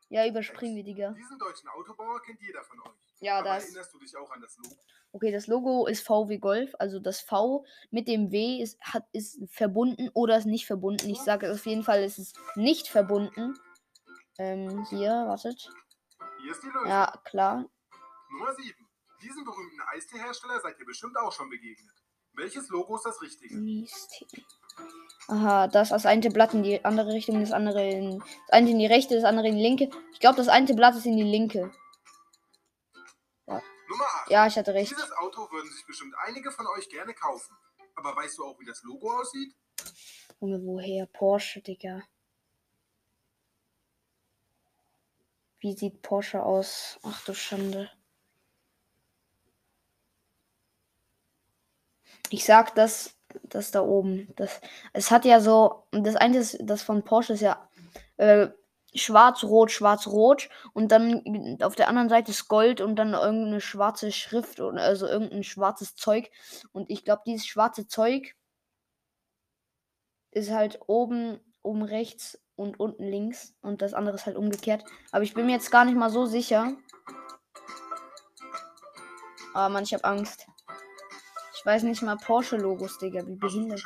Ja, 0.09 0.27
überspringen 0.27 0.75
wir, 0.75 0.83
Digga. 0.83 1.11
Diesen 1.11 1.37
deutschen 1.37 1.69
Autobauer 1.69 2.21
kennt 2.23 2.41
jeder 2.41 2.63
von 2.63 2.79
euch. 2.81 2.91
Ja, 3.19 3.39
Aber 3.39 3.49
das. 3.49 3.65
erinnerst 3.65 3.93
du 3.93 3.99
dich 3.99 4.15
auch 4.17 4.29
an 4.31 4.41
das 4.41 4.57
Logo? 4.57 4.75
Okay, 5.11 5.31
das 5.31 5.47
Logo 5.47 5.87
ist 5.87 6.05
VW 6.05 6.37
Golf. 6.37 6.73
Also 6.79 6.99
das 6.99 7.21
V 7.21 7.65
mit 7.91 8.07
dem 8.07 8.31
W 8.31 8.61
ist, 8.61 8.79
hat, 8.81 9.05
ist 9.11 9.39
verbunden 9.51 10.09
oder 10.13 10.37
ist 10.37 10.45
nicht 10.45 10.65
verbunden. 10.67 11.09
Ich 11.09 11.19
sage 11.21 11.51
auf 11.51 11.65
jeden 11.65 11.83
Fall, 11.83 12.03
es 12.03 12.17
ist 12.17 12.37
nicht 12.55 12.87
verbunden. 12.87 13.55
Ähm, 14.37 14.85
hier, 14.89 15.09
wartet. 15.09 15.69
Hier 16.41 16.51
ist 16.51 16.63
die 16.63 16.67
Lösung. 16.67 16.87
Ja, 16.87 17.21
klar. 17.25 17.69
Nummer 18.31 18.53
7. 18.55 18.73
Diesem 19.21 19.43
berühmten 19.43 19.81
Eisteehersteller 19.93 20.61
seid 20.61 20.79
ihr 20.79 20.85
bestimmt 20.85 21.17
auch 21.17 21.31
schon 21.33 21.49
begegnet. 21.49 21.93
Welches 22.33 22.69
Logo 22.69 22.95
ist 22.95 23.05
das 23.05 23.21
richtige? 23.21 23.55
Mies-Tee. 23.57 24.45
Aha, 25.29 25.67
das 25.67 25.89
das 25.89 26.07
eine 26.07 26.29
Blatt 26.31 26.55
in 26.55 26.63
die 26.63 26.83
andere 26.83 27.13
Richtung, 27.13 27.39
das 27.39 27.51
andere 27.51 27.87
in. 27.87 28.19
Das 28.19 28.49
eine 28.49 28.71
in 28.71 28.79
die 28.79 28.87
rechte, 28.87 29.13
das 29.13 29.23
andere 29.23 29.47
in 29.47 29.57
die 29.57 29.61
linke. 29.61 29.89
Ich 30.11 30.19
glaube, 30.19 30.37
das 30.37 30.47
eine 30.47 30.73
Blatt 30.73 30.95
ist 30.95 31.05
in 31.05 31.17
die 31.17 31.23
linke. 31.23 31.71
Nummer 33.89 34.05
8. 34.23 34.31
Ja, 34.31 34.47
ich 34.47 34.57
hatte 34.57 34.73
recht. 34.73 34.91
Dieses 34.91 35.11
Auto 35.11 35.51
würden 35.51 35.69
sich 35.71 35.85
bestimmt 35.85 36.15
einige 36.25 36.51
von 36.51 36.65
euch 36.67 36.89
gerne 36.89 37.13
kaufen. 37.13 37.55
Aber 37.95 38.15
weißt 38.15 38.37
du 38.37 38.45
auch, 38.45 38.59
wie 38.59 38.65
das 38.65 38.81
Logo 38.83 39.19
aussieht? 39.19 39.55
Junge, 40.39 40.63
woher? 40.63 41.05
Porsche, 41.05 41.61
Digga. 41.61 42.03
Wie 45.59 45.75
sieht 45.75 46.01
Porsche 46.01 46.41
aus? 46.41 46.99
Ach 47.03 47.23
du 47.25 47.33
Schande. 47.33 47.91
Ich 52.29 52.45
sag 52.45 52.75
das, 52.75 53.18
das 53.43 53.71
da 53.71 53.81
oben. 53.81 54.27
Das, 54.35 54.61
es 54.93 55.11
hat 55.11 55.25
ja 55.25 55.39
so, 55.39 55.83
das 55.91 56.15
eine 56.15 56.37
ist, 56.37 56.57
das 56.61 56.81
von 56.81 57.03
Porsche 57.03 57.33
ist 57.33 57.41
ja 57.41 57.69
äh, 58.17 58.47
schwarz-rot, 58.95 59.71
schwarz-rot 59.71 60.49
und 60.73 60.91
dann 60.91 61.57
auf 61.61 61.75
der 61.75 61.87
anderen 61.87 62.09
Seite 62.09 62.31
ist 62.31 62.47
Gold 62.47 62.81
und 62.81 62.95
dann 62.95 63.13
irgendeine 63.13 63.61
schwarze 63.61 64.11
Schrift 64.11 64.59
und 64.59 64.77
also 64.77 65.07
irgendein 65.07 65.43
schwarzes 65.43 65.95
Zeug. 65.95 66.31
Und 66.71 66.89
ich 66.89 67.05
glaube, 67.05 67.21
dieses 67.25 67.45
schwarze 67.45 67.87
Zeug 67.87 68.35
ist 70.31 70.51
halt 70.51 70.79
oben, 70.87 71.39
oben 71.61 71.83
rechts 71.83 72.39
und 72.55 72.79
unten 72.79 73.03
links 73.03 73.55
und 73.61 73.81
das 73.81 73.93
andere 73.93 74.15
ist 74.15 74.25
halt 74.25 74.37
umgekehrt. 74.37 74.83
Aber 75.11 75.23
ich 75.23 75.33
bin 75.33 75.45
mir 75.45 75.53
jetzt 75.53 75.71
gar 75.71 75.85
nicht 75.85 75.97
mal 75.97 76.09
so 76.09 76.25
sicher. 76.25 76.73
Aber 79.53 79.69
man, 79.69 79.83
ich 79.83 79.93
habe 79.93 80.03
Angst. 80.03 80.47
Ich 81.69 81.75
weiß 81.75 81.83
nicht 81.83 82.01
mal 82.01 82.17
Porsche-Logos, 82.17 82.97
Digga. 82.97 83.27
Wie 83.27 83.35
behindert. 83.35 83.83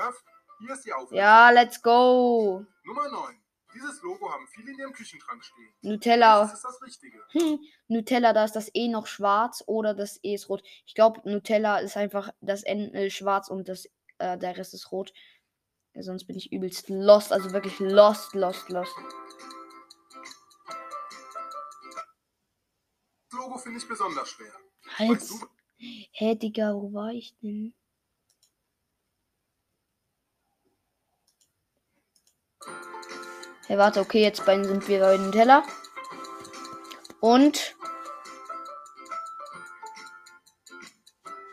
Hier 0.60 0.74
ist 0.74 0.86
die 0.86 0.94
Auflösung. 0.94 1.18
Ja, 1.18 1.50
let's 1.50 1.82
go. 1.82 2.66
Nummer 2.86 3.10
9. 3.10 3.36
Dieses 3.76 4.02
Logo 4.02 4.32
haben 4.32 4.48
viele 4.48 4.72
in 4.72 4.80
ihrem 4.80 4.94
Küchenschrank 4.94 5.44
stehen. 5.44 5.74
Nutella. 5.82 6.44
Welches 6.44 6.60
ist 6.60 6.64
das 6.64 6.82
Richtige? 6.82 7.22
Hm, 7.32 7.60
Nutella, 7.90 8.32
da 8.32 8.46
ist 8.46 8.56
das 8.56 8.74
E 8.74 8.88
noch 8.88 9.06
schwarz 9.06 9.66
oder 9.68 9.94
das 9.94 10.18
E 10.24 10.34
ist 10.34 10.48
rot. 10.48 10.64
Ich 10.86 10.96
glaube, 10.96 11.30
Nutella 11.30 11.80
ist 11.80 11.98
einfach 11.98 12.30
das 12.40 12.64
N 12.64 12.94
äh, 12.94 13.10
schwarz 13.10 13.50
und 13.50 13.68
das, 13.68 13.90
äh, 14.18 14.38
der 14.38 14.56
Rest 14.56 14.74
ist 14.74 14.94
rot. 14.94 15.12
Sonst 15.94 16.26
bin 16.26 16.38
ich 16.38 16.54
übelst 16.54 16.88
lost. 16.88 17.34
Also 17.34 17.52
wirklich 17.52 17.80
lost, 17.80 18.34
lost, 18.34 18.70
lost. 18.70 18.96
Das 23.30 23.40
Logo 23.42 23.58
finde 23.58 23.80
ich 23.80 23.88
besonders 23.90 24.30
schwer. 24.30 24.54
Halt. 24.98 25.10
Weißt 25.10 25.32
du, 25.32 25.48
Hä, 26.16 26.36
Digga, 26.36 26.76
wo 26.76 26.94
war 26.94 27.12
ich 27.12 27.36
denn? 27.42 27.74
Hey, 33.66 33.80
warte, 33.80 34.00
okay, 34.00 34.22
jetzt 34.22 34.46
bei, 34.46 34.62
sind 34.64 34.88
wir 34.88 35.00
bei 35.00 35.18
Nutella. 35.18 35.64
Und, 37.20 37.76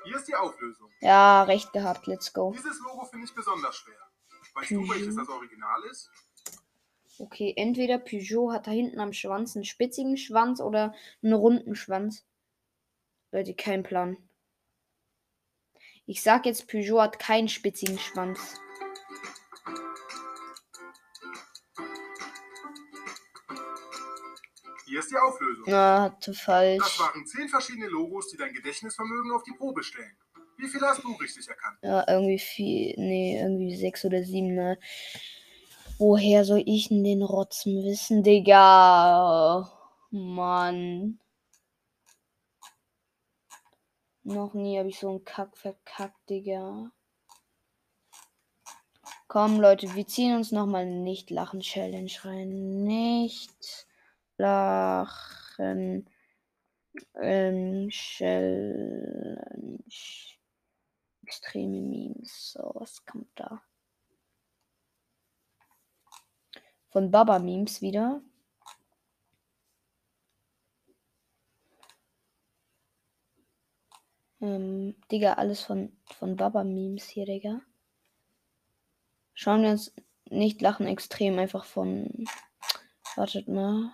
hier 0.05 0.17
ist 0.17 0.29
die 0.29 0.35
Auflösung. 0.35 0.91
ja, 1.01 1.45
recht 1.45 1.73
gehabt, 1.73 2.07
let's 2.07 2.31
go. 2.35 2.53
Dieses 2.55 2.81
Logo 2.81 3.07
finde 3.07 3.25
ich 3.25 3.35
besonders 3.35 3.77
schwer. 3.77 4.11
Weißt 4.53 4.73
du, 4.73 4.87
welches 4.91 5.17
das 5.17 5.29
Original 5.31 5.83
ist? 5.91 6.11
Okay, 7.19 7.55
entweder 7.57 7.97
Peugeot 7.97 8.53
hat 8.53 8.67
da 8.67 8.73
hinten 8.73 9.01
am 9.01 9.15
Schwanz 9.15 9.57
einen 9.57 9.65
spitzigen 9.65 10.19
Schwanz 10.19 10.61
oder 10.61 10.95
einen 11.23 11.33
runden 11.33 11.75
Schwanz. 11.75 12.27
Leute, 13.33 13.55
kein 13.55 13.83
Plan. 13.83 14.19
Ich 16.11 16.23
sag 16.23 16.45
jetzt, 16.45 16.67
Peugeot 16.67 17.01
hat 17.03 17.19
keinen 17.21 17.49
spitzigen 17.49 17.97
Schwanz. 17.97 18.57
Hier 24.87 24.99
ist 24.99 25.09
die 25.13 25.17
Auflösung. 25.17 25.65
Na, 25.69 26.03
hatte 26.03 26.33
Das 26.33 26.41
falsch. 26.41 26.99
waren 26.99 27.25
zehn 27.25 27.49
verschiedene 27.49 27.87
Logos, 27.87 28.27
die 28.29 28.37
dein 28.37 28.53
Gedächtnisvermögen 28.53 29.31
auf 29.31 29.45
die 29.45 29.53
Probe 29.53 29.85
stellen. 29.85 30.17
Wie 30.57 30.67
viele 30.67 30.85
hast 30.89 31.05
du 31.05 31.13
richtig 31.13 31.47
erkannt? 31.49 31.79
Ja, 31.83 32.05
irgendwie 32.09 32.41
viel. 32.41 32.95
Nee, 32.97 33.41
irgendwie 33.41 33.77
sechs 33.77 34.05
oder 34.05 34.25
sieben, 34.25 34.57
ne? 34.57 34.81
Woher 35.99 36.45
soll 36.45 36.65
ich 36.67 36.89
denn 36.89 37.05
den 37.05 37.23
Rotzen 37.23 37.85
wissen, 37.85 38.25
Digga? 38.25 39.71
Mann. 40.11 41.21
Noch 44.31 44.55
nie 44.55 44.79
habe 44.79 44.89
ich 44.89 45.01
so 45.01 45.09
einen 45.09 45.25
Kack 45.25 45.57
verkackt, 45.57 46.31
Digga. 46.31 46.93
Komm, 49.27 49.59
Leute, 49.61 49.93
wir 49.97 50.07
ziehen 50.07 50.37
uns 50.37 50.53
nochmal 50.53 50.87
nicht 50.87 51.31
lachen 51.31 51.59
Challenge 51.59 52.13
rein. 52.23 52.85
Nicht 52.85 53.89
lachen 54.37 56.09
ähm, 57.21 57.89
Challenge. 57.91 59.83
Extreme 61.25 61.81
Memes. 61.81 62.53
So, 62.53 62.71
was 62.75 63.05
kommt 63.05 63.31
da? 63.35 63.63
Von 66.91 67.11
Baba 67.11 67.41
Memes 67.41 67.83
wieder. 67.83 68.23
Ähm, 74.41 74.95
Digga, 75.11 75.35
alles 75.35 75.61
von, 75.63 75.93
von 76.19 76.37
Baba 76.37 76.65
Memes 76.65 77.09
hier, 77.09 77.27
Digga. 77.27 77.61
Schauen 79.35 79.63
wir 79.63 79.71
uns 79.71 79.93
nicht 80.31 80.61
lachen 80.61 80.87
extrem 80.87 81.39
einfach 81.39 81.65
von. 81.65 82.25
Wartet 83.17 83.49
mal. 83.49 83.93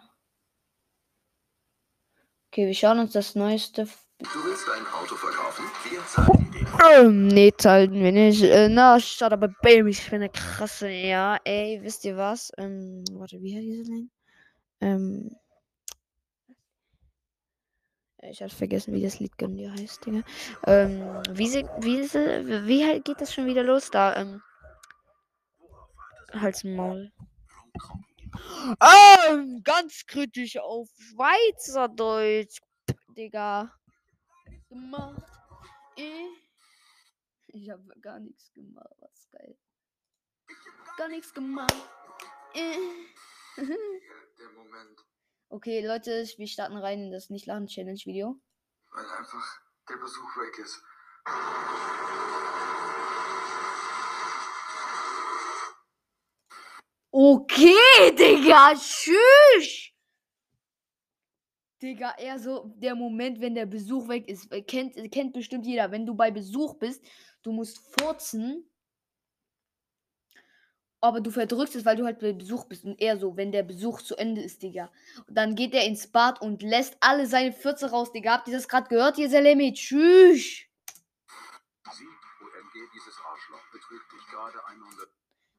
Okay, 2.49 2.67
wir 2.67 2.75
schauen 2.75 2.99
uns 2.99 3.13
das 3.13 3.35
neueste. 3.35 3.85
Du 4.19 4.45
willst 4.45 4.69
ein 4.71 4.87
Auto 4.87 5.15
verkaufen? 5.15 5.65
Wir 5.91 6.05
zahlen 6.07 6.51
Demo. 6.53 6.79
Ähm, 6.91 7.29
nee, 7.29 7.53
zahlen 7.57 7.93
wir 7.93 8.13
nicht. 8.13 8.43
Äh, 8.43 8.69
na, 8.69 8.99
schaut 8.99 9.33
aber 9.33 9.49
Baby, 9.63 9.91
ich 9.91 10.09
bin 10.09 10.23
eine 10.23 10.31
krasse, 10.31 10.89
ja. 10.89 11.39
Ey, 11.45 11.81
wisst 11.83 12.05
ihr 12.05 12.17
was? 12.17 12.51
Ähm, 12.57 13.05
warte, 13.13 13.43
wie 13.43 13.57
heißt 13.57 13.67
diese 13.67 13.91
Lane? 13.91 14.09
Ähm. 14.81 15.37
Ich 18.31 18.43
hatte 18.43 18.55
vergessen, 18.55 18.95
wie 18.95 19.03
das 19.03 19.19
Lied 19.19 19.33
dir 19.39 19.73
heißt, 19.73 20.05
Digga. 20.05 20.23
Ähm, 20.67 21.23
wie, 21.31 21.49
sie, 21.49 21.65
wie, 21.81 22.05
sie, 22.05 22.67
wie 22.67 22.85
halt 22.85 23.05
geht 23.05 23.21
das 23.21 23.33
schon 23.33 23.47
wieder 23.47 23.63
los 23.63 23.91
da? 23.91 24.17
Ähm, 24.17 24.43
Halt's 26.33 26.65
Maul. 26.65 27.13
Ähm, 29.31 29.63
ganz 29.63 30.05
kritisch 30.07 30.59
auf 30.59 30.89
Schweizerdeutsch, 30.99 32.61
Digga. 33.17 33.73
Gemacht. 34.69 35.23
Ich 37.49 37.71
habe 37.71 37.83
gar 38.01 38.19
nichts 38.19 38.53
gemacht, 38.53 38.95
was 38.99 39.31
geil. 39.31 39.57
Gar 40.99 41.09
nichts 41.09 41.33
gemacht. 41.33 41.75
Äh. 42.55 42.77
Der 43.57 44.51
Moment, 44.55 45.06
Okay, 45.49 45.87
Leute, 45.87 46.25
wir 46.39 46.49
starten 46.49 46.77
rein 46.77 47.05
in 47.05 47.11
das 47.13 47.31
Nicht-Lachen-Challenge-Video. 47.31 48.41
weil 48.91 49.05
einfach 49.05 49.61
der 49.89 49.97
Besuch 49.97 50.37
weg 50.39 50.59
ist. 50.59 50.83
Okay, 57.13 58.15
Digga, 58.19 58.75
tschüss! 58.75 59.93
Digga, 61.81 62.15
eher 62.19 62.39
so 62.39 62.73
der 62.77 62.95
Moment, 62.95 63.41
wenn 63.41 63.55
der 63.55 63.67
Besuch 63.67 64.09
weg 64.09 64.29
ist. 64.29 64.51
Kennt, 64.67 64.95
kennt 65.13 65.33
bestimmt 65.33 65.65
jeder. 65.65 65.91
Wenn 65.93 66.07
du 66.07 66.15
bei 66.15 66.31
Besuch 66.31 66.75
bist, 66.79 67.05
du 67.43 67.53
musst 67.53 67.79
furzen. 67.99 68.69
Aber 71.01 71.21
du 71.21 71.31
verdrückst 71.31 71.77
es, 71.77 71.85
weil 71.85 71.97
du 71.97 72.05
halt 72.05 72.19
bei 72.21 72.33
Besuch 72.33 72.65
bist. 72.65 72.85
Und 72.85 73.01
eher 73.01 73.19
so, 73.19 73.37
wenn 73.37 73.53
der 73.53 73.63
Besuch 73.63 74.01
zu 74.03 74.17
Ende 74.17 74.43
ist, 74.43 74.63
Digga. 74.63 74.91
Und 75.27 75.37
dann 75.37 75.55
geht 75.55 75.75
er 75.75 75.85
ins 75.85 76.11
Bad 76.11 76.41
und 76.41 76.63
lässt 76.63 76.97
alle 77.01 77.27
seine 77.27 77.53
Fürze 77.53 77.91
raus, 77.91 78.13
Digga. 78.13 78.33
Habt 78.33 78.49
ihr 78.49 78.55
das 78.55 78.69
gerade 78.69 78.89
gehört, 78.89 79.19
ihr 79.19 79.29
Salemi? 79.29 79.73
Tschüss! 79.73 80.65
Sie, 81.85 82.07
OMG, 82.45 82.91
dieses 82.95 83.19
Arschloch 83.19 83.71
betrügt 83.73 84.13
mich 84.13 84.27
gerade 84.27 84.65
100 84.65 85.09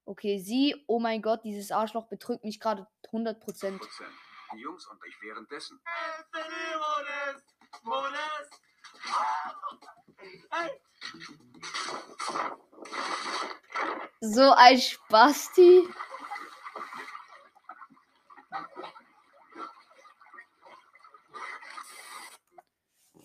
Okay, 0.06 0.40
sie, 0.40 0.86
oh 0.88 1.00
mein 1.00 1.22
Gott, 1.22 1.44
dieses 1.44 1.70
Arschloch 1.70 2.08
betrügt 2.08 2.44
mich 2.44 2.60
gerade 2.62 2.88
100%. 3.12 3.40
Prozent. 3.40 3.82
Die 4.54 4.60
Jungs 4.60 4.88
und 4.88 5.00
ich 5.06 5.22
währenddessen. 5.22 5.82
So 14.22 14.52
ein 14.52 14.80
Spasti. 14.80 15.88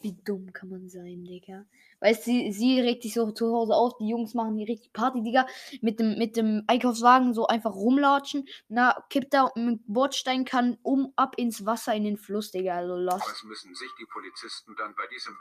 Wie 0.02 0.16
dumm 0.24 0.52
kann 0.52 0.68
man 0.68 0.88
sein, 0.88 1.24
Digga? 1.24 1.64
Weißt 2.00 2.24
sie, 2.24 2.50
sie 2.50 2.80
regt 2.80 3.04
sich 3.04 3.14
so 3.14 3.30
zu 3.30 3.54
Hause 3.54 3.74
auf, 3.74 3.96
die 3.98 4.08
Jungs 4.08 4.34
machen 4.34 4.56
die 4.56 4.64
richtig 4.64 4.92
Party, 4.92 5.22
Digga, 5.22 5.46
mit 5.80 6.00
dem, 6.00 6.18
mit 6.18 6.36
dem 6.36 6.64
Einkaufswagen 6.66 7.34
so 7.34 7.46
einfach 7.46 7.72
rumlatschen. 7.72 8.48
Na, 8.68 9.04
kippt 9.10 9.32
da 9.32 9.52
mit 9.54 9.80
Bordstein 9.86 10.44
kann 10.44 10.76
um 10.82 11.12
ab 11.14 11.36
ins 11.38 11.64
Wasser 11.64 11.94
in 11.94 12.02
den 12.02 12.16
Fluss, 12.16 12.50
Digga. 12.50 12.78
Also 12.78 12.96
lost. 12.96 13.28
Was 13.28 13.44
müssen 13.44 13.74
sich 13.76 13.90
die 14.00 14.06
Polizisten 14.06 14.74
dann 14.76 14.94
bei 14.96 15.06
diesem 15.06 15.36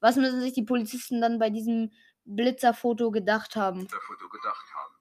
Was 0.00 0.16
müssen 0.16 0.40
sich 0.42 0.52
die 0.52 0.64
Polizisten 0.64 1.22
dann 1.22 1.38
bei 1.38 1.48
diesem 1.48 1.90
Blitzerfoto 2.26 3.10
gedacht 3.10 3.56
haben? 3.56 3.78
Blitzerfoto 3.78 4.28
gedacht 4.28 4.66
haben? 4.74 4.94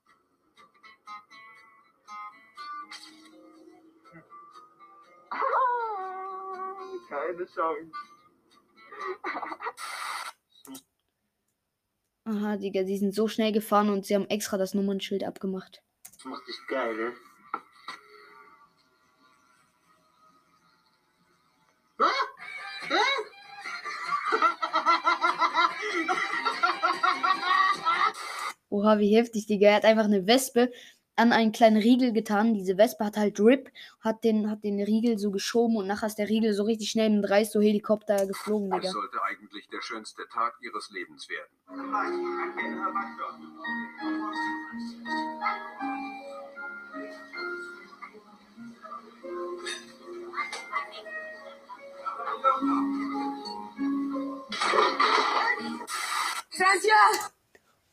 Keine 7.09 7.45
Chance. 7.45 8.14
Aha, 12.27 12.57
Digga, 12.57 12.83
sie 12.85 12.97
sind 12.97 13.13
so 13.13 13.27
schnell 13.27 13.51
gefahren 13.51 13.89
und 13.89 14.05
sie 14.05 14.15
haben 14.15 14.27
extra 14.29 14.57
das 14.57 14.73
Nummernschild 14.73 15.23
abgemacht. 15.23 15.83
Das 16.03 16.25
macht 16.25 16.47
dich 16.47 16.59
geil, 16.67 16.95
ne? 16.95 17.13
Oha, 28.69 28.99
wie 28.99 29.15
heftig, 29.15 29.45
Digga. 29.45 29.69
Er 29.69 29.75
hat 29.75 29.85
einfach 29.85 30.05
eine 30.05 30.27
Wespe 30.27 30.71
an 31.15 31.31
einen 31.31 31.51
kleinen 31.51 31.77
Riegel 31.77 32.11
getan. 32.11 32.53
Diese 32.53 32.77
Wespe 32.77 33.05
hat 33.05 33.17
halt 33.17 33.39
Drip, 33.39 33.71
hat 34.01 34.23
den, 34.23 34.49
hat 34.49 34.63
den 34.63 34.81
Riegel 34.81 35.17
so 35.17 35.31
geschoben 35.31 35.77
und 35.77 35.87
nachher 35.87 36.07
ist 36.07 36.17
der 36.17 36.29
Riegel 36.29 36.53
so 36.53 36.63
richtig 36.63 36.89
schnell 36.89 37.07
im 37.07 37.21
Dreis 37.21 37.51
so 37.51 37.61
Helikopter 37.61 38.25
geflogen, 38.27 38.69
Das 38.69 38.81
Digga. 38.81 38.91
sollte 38.93 39.23
eigentlich 39.23 39.67
der 39.69 39.81
schönste 39.81 40.23
Tag 40.31 40.55
ihres 40.61 40.89
Lebens 40.91 41.27
werden. 41.29 41.49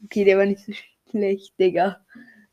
Okay, 0.05 0.25
der 0.25 0.39
war 0.39 0.47
nicht 0.47 0.65
so 0.65 0.73
schlecht, 1.11 1.59
Digga. 1.59 2.01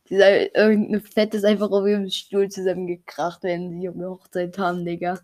Dieser, 0.09 0.55
irgendeine 0.55 1.01
Fett 1.01 1.33
ist 1.35 1.45
einfach 1.45 1.69
auf 1.69 1.85
ihrem 1.85 2.09
Stuhl 2.09 2.49
zusammengekracht, 2.49 3.43
wenn 3.43 3.79
sie 3.79 3.87
eine 3.87 4.09
Hochzeit 4.09 4.57
haben, 4.57 4.83
Digga. 4.83 5.19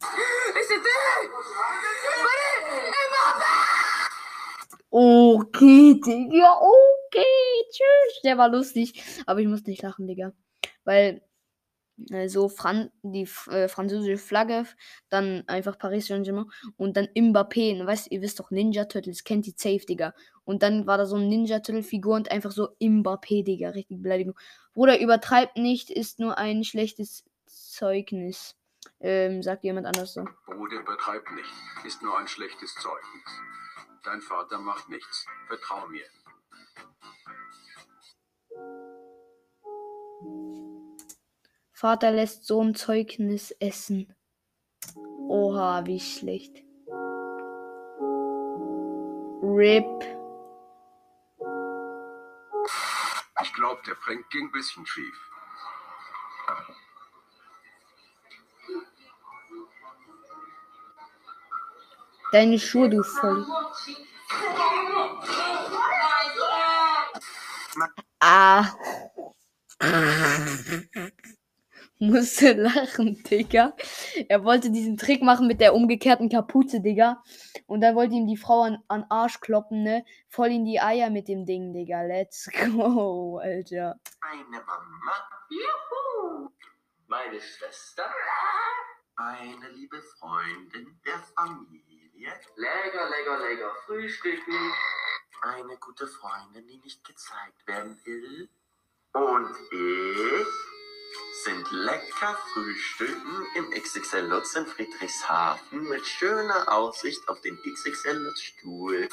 Okay, 4.92 6.00
Digga, 6.06 6.62
okay, 6.62 7.66
tschüss. 7.70 8.22
Der 8.24 8.38
war 8.38 8.50
lustig, 8.50 9.04
aber 9.26 9.40
ich 9.40 9.48
muss 9.48 9.66
nicht 9.66 9.82
lachen, 9.82 10.08
Digga. 10.08 10.32
Weil 10.84 11.22
so 12.28 12.50
Fran 12.50 12.92
die 13.04 13.28
äh, 13.50 13.68
französische 13.68 14.18
Flagge, 14.18 14.66
dann 15.10 15.44
einfach 15.48 15.78
Paris 15.78 16.08
Saint-Germain 16.08 16.52
und 16.78 16.98
dann 16.98 17.08
Mbappé. 17.16 17.80
Und 17.80 17.88
weißt, 17.88 18.12
ihr 18.12 18.22
wisst 18.22 18.40
doch, 18.40 18.52
Ninja 18.52 18.86
Turtles 18.86 19.24
kennt 19.24 19.46
die 19.46 19.54
safe, 19.56 19.86
Digga. 19.86 20.14
Und 20.44 20.62
dann 20.64 20.88
war 20.88 20.98
da 20.98 21.06
so 21.06 21.16
ein 21.16 21.28
Ninja 21.28 21.60
Turtle 21.60 21.84
Figur 21.84 22.16
und 22.16 22.32
einfach 22.32 22.52
so 22.52 22.76
Mbappé, 22.80 23.44
Digga, 23.44 23.70
richtig 23.70 24.02
Beleidigung. 24.02 24.36
Bruder, 24.74 25.00
übertreibt 25.00 25.58
nicht, 25.58 25.90
ist 25.90 26.20
nur 26.20 26.38
ein 26.38 26.64
schlechtes 26.64 27.24
Zeugnis. 27.46 28.56
Ähm, 29.00 29.42
sagt 29.42 29.64
jemand 29.64 29.88
anders 29.88 30.14
so. 30.14 30.26
Bruder 30.46 30.80
übertreibt 30.80 31.32
nicht, 31.32 31.50
ist 31.86 32.02
nur 32.02 32.18
ein 32.18 32.28
schlechtes 32.28 32.74
Zeugnis. 32.76 33.42
Dein 34.04 34.22
Vater 34.22 34.60
macht 34.60 34.90
nichts. 34.90 35.26
Vertrau 35.48 35.88
mir. 35.88 36.06
Vater 41.78 42.12
lässt 42.12 42.46
Sohn 42.46 42.74
Zeugnis 42.74 43.52
essen. 43.60 44.16
Oha, 45.28 45.86
wie 45.86 46.00
schlecht. 46.00 46.64
RIP. 49.42 49.86
Ich 53.44 53.54
glaube, 53.54 53.82
der 53.86 53.98
Frank 53.98 54.30
ging 54.30 54.46
ein 54.46 54.52
bisschen 54.54 54.86
schief. 54.86 55.30
Deine 62.32 62.58
Schuhe, 62.58 62.90
du 62.90 63.04
voll. 63.04 63.46
Ah. 68.22 68.66
Musste 72.06 72.54
lachen, 72.62 73.24
Digga. 73.24 73.76
Er 74.30 74.44
wollte 74.44 74.70
diesen 74.70 74.98
Trick 74.98 75.22
machen 75.22 75.48
mit 75.48 75.60
der 75.60 75.74
umgekehrten 75.74 76.30
Kapuze, 76.30 76.82
Digga. 76.82 77.24
Und 77.66 77.82
dann 77.82 77.96
wollte 77.96 78.16
ihm 78.16 78.28
die 78.28 78.38
Frau 78.38 78.62
an, 78.62 78.78
an 78.88 79.06
Arsch 79.10 79.40
kloppen, 79.40 79.84
ne? 79.84 80.06
Voll 80.30 80.52
in 80.52 80.66
die 80.66 80.80
Eier 80.80 81.10
mit 81.10 81.28
dem 81.28 81.46
Ding, 81.46 81.74
Digga. 81.74 82.04
Let's 82.04 82.50
go, 82.76 83.40
Alter. 83.42 84.00
Eine 84.22 84.58
Mama. 84.66 85.14
Juhu. 85.50 86.50
Meine 87.08 87.40
Schwester. 87.40 88.06
Eine 89.16 89.70
liebe 89.74 90.02
Freundin 90.20 91.00
der 91.06 91.20
Familie. 91.36 92.32
Lecker, 92.56 93.10
lecker, 93.10 93.40
lecker. 93.40 93.72
Frühstücken. 93.86 94.74
Eine 95.42 95.78
gute 95.78 96.08
Freundin, 96.08 96.68
die 96.68 96.78
nicht 96.80 97.04
gezeigt 97.04 97.68
werden 97.68 98.00
will. 98.04 98.50
Und 99.14 99.56
ich 99.72 100.75
sind 101.44 101.72
lecker 101.72 102.38
frühstücken 102.54 103.46
im 103.56 103.70
XXL 103.72 104.28
Lutz 104.28 104.56
in 104.56 104.66
Friedrichshafen 104.66 105.88
mit 105.90 106.06
schöner 106.06 106.72
Aussicht 106.72 107.28
auf 107.28 107.42
den 107.42 107.58
XXL 107.58 108.18
Lutz 108.18 108.42
Stuhl. 108.42 109.10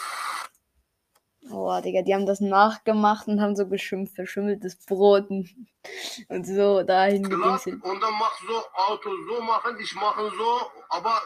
Oh, 1.50 1.80
Digga, 1.80 2.02
die 2.02 2.14
haben 2.14 2.26
das 2.26 2.40
nachgemacht 2.40 3.26
und 3.26 3.40
haben 3.40 3.56
so 3.56 3.66
geschimpft, 3.66 4.14
verschimmeltes 4.14 4.76
Brot 4.86 5.28
und, 5.28 6.46
so 6.46 6.82
dahin 6.84 7.24
gedingselt. 7.28 7.82
und 7.82 8.00
dann 8.00 8.14
mach 8.14 8.38
so 8.46 8.62
Auto 8.74 9.10
so 9.28 9.42
machen, 9.42 9.76
ich 9.80 9.94
mache 9.94 10.30
so, 10.36 10.70
aber 10.88 11.20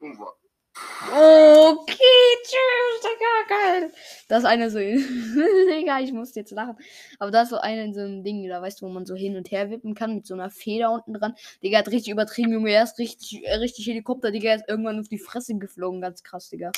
Unwahr. 0.00 0.34
Okay, 0.74 2.36
tschüss, 2.44 3.00
Digga, 3.02 3.48
geil. 3.48 3.92
Das 4.28 4.40
ist 4.40 4.44
einer 4.46 4.70
so, 4.70 4.78
Digga, 5.78 6.00
ich 6.00 6.12
muss 6.12 6.34
jetzt 6.34 6.52
lachen. 6.52 6.76
Aber 7.18 7.30
da 7.30 7.42
ist 7.42 7.50
so 7.50 7.58
einer 7.58 7.82
in 7.82 7.92
so 7.94 8.00
einem 8.00 8.24
Ding, 8.24 8.48
da 8.48 8.62
weißt 8.62 8.80
du, 8.80 8.86
wo 8.86 8.90
man 8.90 9.04
so 9.04 9.14
hin 9.14 9.36
und 9.36 9.50
her 9.50 9.70
wippen 9.70 9.94
kann 9.94 10.14
mit 10.14 10.26
so 10.26 10.34
einer 10.34 10.50
Feder 10.50 10.92
unten 10.92 11.12
dran. 11.14 11.34
Digga 11.62 11.78
hat 11.78 11.88
richtig 11.88 12.12
übertrieben, 12.12 12.52
Junge. 12.52 12.72
Er 12.72 12.84
ist 12.84 12.98
richtig, 12.98 13.44
äh, 13.44 13.56
richtig 13.56 13.86
Helikopter, 13.86 14.30
Digga. 14.30 14.54
Ist 14.54 14.68
irgendwann 14.68 15.00
auf 15.00 15.08
die 15.08 15.18
Fresse 15.18 15.54
geflogen. 15.56 16.00
Ganz 16.00 16.22
krass, 16.22 16.48
Digga. 16.48 16.72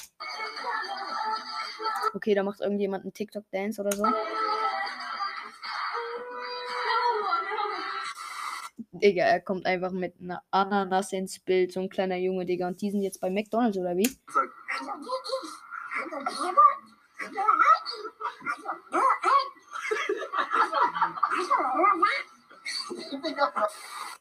Okay, 2.14 2.34
da 2.34 2.42
macht 2.42 2.60
irgendjemand 2.60 3.04
einen 3.04 3.12
TikTok-Dance 3.12 3.80
oder 3.80 3.92
so. 3.92 4.04
Digga, 9.00 9.24
er 9.24 9.40
kommt 9.40 9.66
einfach 9.66 9.90
mit 9.90 10.14
einer 10.20 10.42
Ananas 10.50 11.12
ins 11.12 11.38
Bild. 11.40 11.72
So 11.72 11.80
ein 11.80 11.88
kleiner 11.88 12.16
Junge, 12.16 12.46
Digga. 12.46 12.68
Und 12.68 12.80
die 12.80 12.90
sind 12.90 13.02
jetzt 13.02 13.20
bei 13.20 13.30
McDonalds, 13.30 13.76
oder 13.76 13.96
wie? 13.96 14.08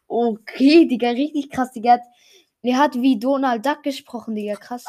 Okay, 0.08 0.88
Digga, 0.88 1.10
richtig 1.10 1.50
krass, 1.52 1.72
Digga. 1.72 2.00
Er 2.62 2.78
hat 2.78 2.96
wie 2.96 3.20
Donald 3.20 3.66
Duck 3.66 3.84
gesprochen, 3.84 4.36
Digga, 4.36 4.56
krass. 4.56 4.86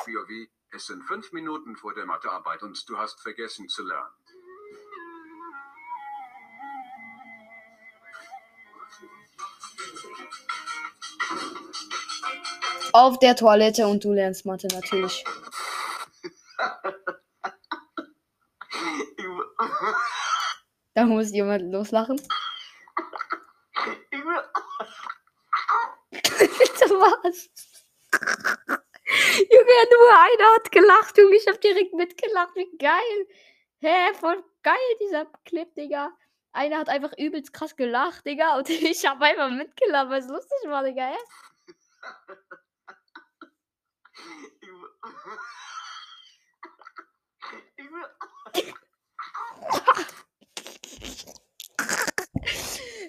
Es 0.70 0.86
sind 0.86 1.02
fünf 1.04 1.32
Minuten 1.32 1.76
vor 1.76 1.94
der 1.94 2.04
Mathearbeit 2.06 2.62
und 2.62 2.82
du 2.88 2.98
hast 2.98 3.20
vergessen 3.20 3.68
zu 3.68 3.84
lernen. 3.84 4.10
Auf 12.96 13.18
der 13.18 13.34
Toilette 13.34 13.88
und 13.88 14.04
du 14.04 14.12
lernst 14.12 14.46
Mathe 14.46 14.68
natürlich. 14.68 15.24
Da 20.94 21.04
muss 21.04 21.32
jemand 21.32 21.72
loslachen. 21.72 22.22
Bitte 26.12 26.86
was? 26.94 27.50
Junge, 29.40 29.78
nur 29.90 30.10
einer 30.16 30.54
hat 30.54 30.70
gelacht, 30.70 31.18
Junge. 31.18 31.34
Ich 31.34 31.48
hab 31.48 31.60
direkt 31.60 31.94
mitgelacht. 31.94 32.54
Wie 32.54 32.76
geil. 32.78 33.26
Hä, 33.80 34.14
voll 34.20 34.40
geil, 34.62 34.76
dieser 35.00 35.26
Clip, 35.44 35.74
Digga. 35.74 36.16
Einer 36.52 36.78
hat 36.78 36.88
einfach 36.88 37.12
übelst 37.18 37.52
krass 37.52 37.74
gelacht, 37.74 38.24
Digga. 38.24 38.56
Und 38.56 38.68
ich 38.70 39.04
hab 39.04 39.20
einfach 39.20 39.50
mitgelacht, 39.50 40.10
weil 40.10 40.20
es 40.20 40.28
lustig 40.28 40.58
war, 40.66 40.84
Digga. 40.84 41.08
Hä? 41.08 41.18
Ich 47.76 47.90
will. 47.90 48.08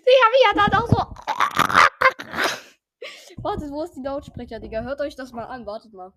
Digga, 0.06 0.28
wie 0.32 0.43
er 0.45 0.54
dann 0.56 0.73
auch 0.73 0.88
so. 0.88 0.99
Wartet, 3.43 3.69
wo 3.71 3.84
ist 3.84 3.93
die 3.93 4.01
Lautsprecher, 4.01 4.60
Digga? 4.60 4.82
Hört 4.82 5.01
euch 5.01 5.15
das 5.15 5.32
mal 5.32 5.45
an, 5.45 5.65
wartet 5.65 5.93
mal. 5.93 6.12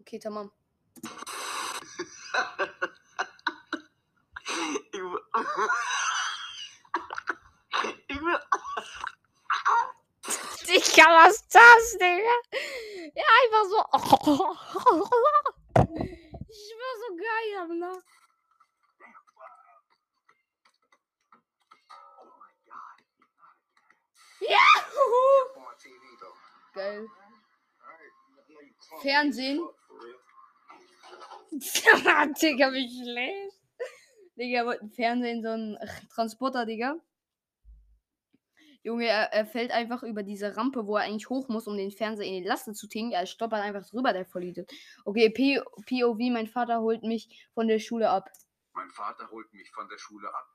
Okay, 0.00 0.18
tamam. 0.18 0.52
Ich 4.92 5.00
will. 5.00 5.20
Ich 8.08 8.20
will. 8.20 8.40
Digga, 10.68 11.06
was 11.08 11.34
ist 11.34 11.41
das, 11.54 11.92
Digga? 11.92 12.36
Ja, 13.14 13.24
einfach 13.42 13.64
so. 13.68 13.78
Ich 16.54 16.74
war 16.76 16.94
so 16.98 17.08
geil, 17.16 17.78
ne? 17.78 17.92
Ja! 24.40 24.66
Geil. 26.74 27.08
Fernsehen. 29.00 29.60
Digga, 31.52 32.72
wie 32.72 32.88
schlecht. 32.88 33.56
Digga, 34.36 34.76
Fernsehen, 34.94 35.42
so 35.42 35.48
ein 35.50 35.78
Transporter, 36.14 36.64
Digga. 36.66 36.96
Junge, 38.82 39.06
er, 39.06 39.32
er 39.32 39.46
fällt 39.46 39.70
einfach 39.70 40.02
über 40.02 40.22
diese 40.22 40.56
Rampe, 40.56 40.86
wo 40.86 40.96
er 40.96 41.04
eigentlich 41.04 41.28
hoch 41.28 41.48
muss, 41.48 41.66
um 41.66 41.76
den 41.76 41.90
Fernseher 41.90 42.26
in 42.26 42.42
die 42.42 42.48
Laste 42.48 42.72
zu 42.72 42.88
tinken. 42.88 43.12
Er 43.12 43.26
stoppert 43.26 43.62
einfach 43.62 43.86
drüber, 43.88 44.12
der 44.12 44.26
Vollidiot. 44.26 44.70
Okay, 45.04 45.30
P 45.30 45.60
POV, 45.86 46.18
mein 46.32 46.48
Vater 46.48 46.80
holt 46.80 47.02
mich 47.02 47.48
von 47.54 47.68
der 47.68 47.78
Schule 47.78 48.10
ab. 48.10 48.28
Mein 48.74 48.90
Vater 48.90 49.30
holt 49.30 49.52
mich 49.52 49.70
von 49.70 49.88
der 49.88 49.98
Schule 49.98 50.28
ab. 50.28 50.46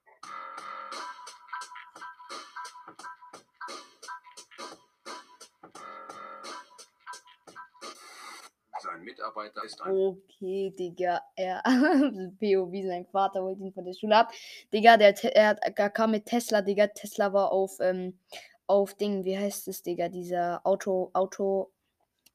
Sein 8.97 9.05
Mitarbeiter 9.05 9.63
ist 9.63 9.81
ein 9.81 9.91
Okay, 9.95 10.73
Digga, 10.77 11.21
er. 11.36 11.62
POV, 12.39 12.71
sein 12.88 13.05
Vater 13.05 13.43
holt 13.43 13.60
ihn 13.60 13.71
von 13.73 13.86
der 13.86 13.93
Schule 13.93 14.17
ab. 14.17 14.31
Digga, 14.73 14.97
der, 14.97 15.13
er 15.36 15.57
er 15.62 15.89
kam 15.89 16.12
mit 16.12 16.25
Tesla, 16.25 16.62
Digga. 16.62 16.88
Tesla 16.88 17.31
war 17.31 17.51
auf, 17.51 17.77
ähm, 17.79 18.17
auf 18.65 18.95
Ding, 18.95 19.23
wie 19.23 19.38
heißt 19.38 19.67
es, 19.67 19.83
Digga? 19.83 20.10
Dieser 20.10 20.62
Auto, 20.65 21.12
Auto, 21.13 21.71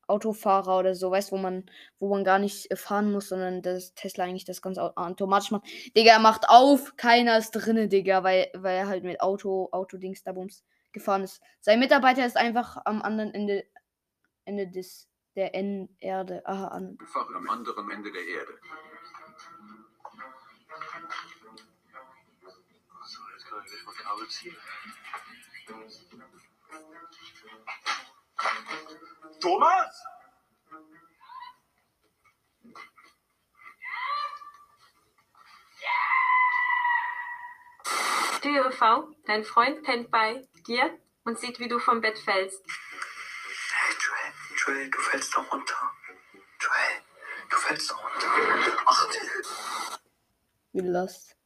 Autofahrer 0.07 0.79
oder 0.79 0.95
so, 0.95 1.11
weißt 1.11 1.33
wo 1.33 1.37
man, 1.37 1.65
wo 1.99 2.09
man 2.09 2.23
gar 2.23 2.39
nicht 2.39 2.71
äh, 2.71 2.77
fahren 2.77 3.11
muss, 3.11 3.29
sondern 3.31 3.61
das 3.61 3.93
Tesla 3.95 4.25
eigentlich 4.25 4.45
das 4.45 4.63
ganz 4.63 4.79
au- 4.79 4.93
automatisch 4.95 5.51
macht. 5.51 5.67
Digga, 5.97 6.13
er 6.13 6.19
macht 6.21 6.49
auf, 6.49 6.97
keiner 6.97 7.39
ist 7.39 7.51
drinne, 7.53 7.89
Digga, 7.89 8.23
weil, 8.23 8.51
weil 8.55 8.77
er 8.77 8.89
halt 8.89 9.03
mit 9.03 9.21
Auto, 9.21 9.69
Autodings 9.73 10.23
da 10.23 10.33
bums 10.33 10.65
gefahren 10.93 11.25
ist. 11.25 11.41
Sein 11.61 11.81
Mitarbeiter 11.81 12.25
ist 12.25 12.37
einfach 12.37 12.77
am 12.85 13.03
anderen 13.03 13.35
Ende, 13.35 13.65
Ende 14.45 14.69
des, 14.69 15.09
der 15.37 15.55
N 15.55 15.89
Erde. 16.01 16.43
Aha, 16.47 16.69
an, 16.69 16.99
einfach 17.01 17.29
am 17.35 17.49
anderen 17.49 17.91
Ende 17.91 18.13
der 18.13 18.25
Erde. 18.25 18.59
So, 23.05 23.21
jetzt 23.33 23.47
kann 23.47 23.63
ich 23.65 23.71
gleich 23.71 23.85
mal 23.85 23.95
Kabel 23.95 24.29
ziehen. 24.29 24.57
Thomas! 29.41 30.05
Türe 38.41 38.73
V, 38.73 39.09
dein 39.25 39.45
Freund 39.45 39.83
pennt 39.85 40.11
bei 40.11 40.49
dir 40.67 40.99
und 41.25 41.39
sieht, 41.39 41.61
wie 41.61 41.69
du 41.69 41.79
vom 41.79 42.01
Bett 42.01 42.19
fällst. 42.19 42.65
Joel, 44.65 44.91
du 44.91 44.99
fällst 44.99 45.35
doch 45.35 45.53
runter. 45.53 45.75
Joel, 46.61 47.03
du 47.51 47.57
fällst 47.57 47.91
doch 47.91 48.03
runter. 48.03 48.29
Ach, 48.87 49.09
wie 50.73 50.81
Lost. 50.81 51.37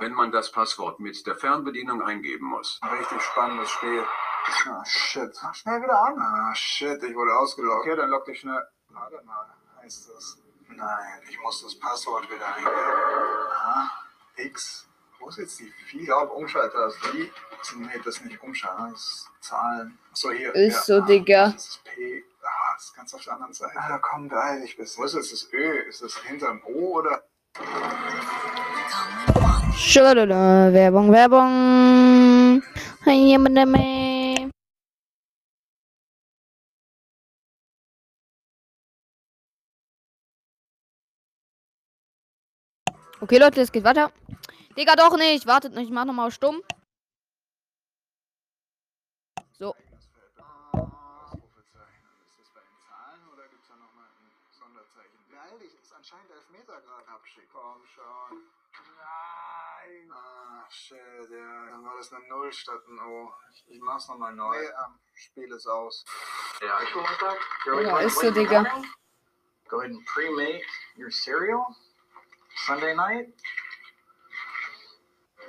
Wenn 0.00 0.12
man 0.12 0.30
das 0.32 0.52
Passwort 0.52 1.00
mit 1.00 1.26
der 1.26 1.34
Fernbedienung 1.34 2.02
eingeben 2.02 2.46
muss. 2.46 2.78
Richtig 2.82 3.22
spannendes 3.22 3.70
Spiel. 3.70 4.04
Ah, 4.66 4.84
shit. 4.84 5.34
Mach 5.42 5.54
schnell 5.54 5.82
wieder 5.82 5.98
an. 5.98 6.18
Ah, 6.20 6.54
shit, 6.54 7.02
ich 7.02 7.14
wurde 7.14 7.34
ausgeloggt. 7.36 7.80
Okay, 7.80 7.96
dann 7.96 8.10
log 8.10 8.24
dich 8.26 8.40
schnell. 8.40 8.62
Warte 8.88 9.22
mal, 9.24 9.54
heißt 9.80 10.10
das? 10.10 10.38
Nein, 10.68 11.22
ich 11.28 11.38
muss 11.40 11.62
das 11.62 11.78
Passwort 11.78 12.30
wieder 12.30 12.54
eingeben. 12.54 12.70
Ah, 12.70 13.90
X. 14.36 14.86
Wo 15.24 15.30
ist 15.30 15.38
jetzt 15.38 15.58
die 15.58 15.72
4? 15.86 16.00
Ich 16.00 16.06
glaube, 16.06 16.32
Umschalttaste. 16.32 16.98
Die? 17.14 17.32
Nee, 17.78 17.98
das 18.04 18.16
ist 18.16 18.26
nicht 18.26 18.42
umschalten, 18.42 18.92
das 18.92 19.00
ist 19.00 19.30
Zahlen. 19.40 19.98
Achso, 20.12 20.30
hier. 20.32 20.54
Ist 20.54 20.84
so, 20.84 21.00
Digga. 21.00 21.52
Das 21.52 21.66
ist 21.66 21.82
P. 21.82 22.22
Ah, 22.42 22.74
das 22.74 22.84
ist 22.84 22.94
ganz 22.94 23.14
auf 23.14 23.24
der 23.24 23.32
anderen 23.32 23.54
Seite. 23.54 23.72
Ah, 23.74 23.98
komm, 24.02 24.28
beeil 24.28 24.60
dich 24.60 24.76
bisschen. 24.76 25.00
Wo 25.00 25.06
ist 25.06 25.14
jetzt 25.14 25.32
das 25.32 25.50
Ö? 25.50 25.78
Ist 25.88 26.02
das 26.02 26.18
hinterm 26.18 26.60
O 26.66 26.98
oder? 26.98 27.24
Schulala, 29.74 30.70
Werbung, 30.70 31.10
Werbung. 31.10 32.62
Hey, 33.04 33.28
jemand 33.28 33.54
mehr? 33.54 34.50
Okay, 43.22 43.38
Leute, 43.38 43.62
es 43.62 43.72
geht 43.72 43.84
weiter. 43.84 44.12
Digga, 44.76 44.96
doch 44.96 45.16
nicht. 45.16 45.46
Wartet 45.46 45.74
nicht. 45.74 45.86
Ich 45.86 45.90
mach 45.90 46.04
nochmal 46.04 46.30
stumm. 46.30 46.62
So. 49.58 49.74
Ausrufezeichen. 50.72 52.08
Ist 52.26 52.38
das 52.40 52.48
bei 52.54 52.60
den 52.60 52.78
Zahlen 52.88 53.28
oder 53.32 53.46
gibt 53.48 53.62
es 53.62 53.68
da 53.68 53.76
nochmal 53.76 54.08
ein 54.08 54.30
Sonderzeichen? 54.50 55.18
Beeil 55.30 55.58
dich, 55.60 55.74
ist 55.80 55.92
anscheinend 55.92 56.30
Elfmeter 56.30 56.80
gerade 56.80 57.08
abschick. 57.08 57.48
Komm 57.52 57.86
schon. 57.86 58.42
Nein. 58.98 60.12
Ah, 60.12 60.66
shit, 60.70 60.98
ja. 61.30 61.66
Dann 61.66 61.84
war 61.84 61.96
das 61.96 62.12
eine 62.12 62.26
Null 62.28 62.52
statt 62.52 62.82
ein 62.88 62.98
O. 62.98 63.32
Ich, 63.52 63.76
ich 63.76 63.80
mach's 63.80 64.08
nochmal 64.08 64.34
neu. 64.34 64.58
Nee, 64.58 64.66
ähm, 64.66 64.98
Spiel 65.14 65.52
ist 65.52 65.66
aus. 65.68 66.04
Yeah, 66.60 66.82
I 66.82 66.86
feel 66.86 67.02
like 67.02 67.18
that. 67.20 67.38
Ja, 67.66 67.98
ist 68.00 68.18
so, 68.18 68.30
Digga. 68.30 68.64
Go 69.68 69.80
ahead 69.80 69.92
and 69.92 70.04
pre-make 70.06 70.64
your 70.96 71.10
cereal. 71.10 71.64
Sunday 72.66 72.94
night. 72.94 73.34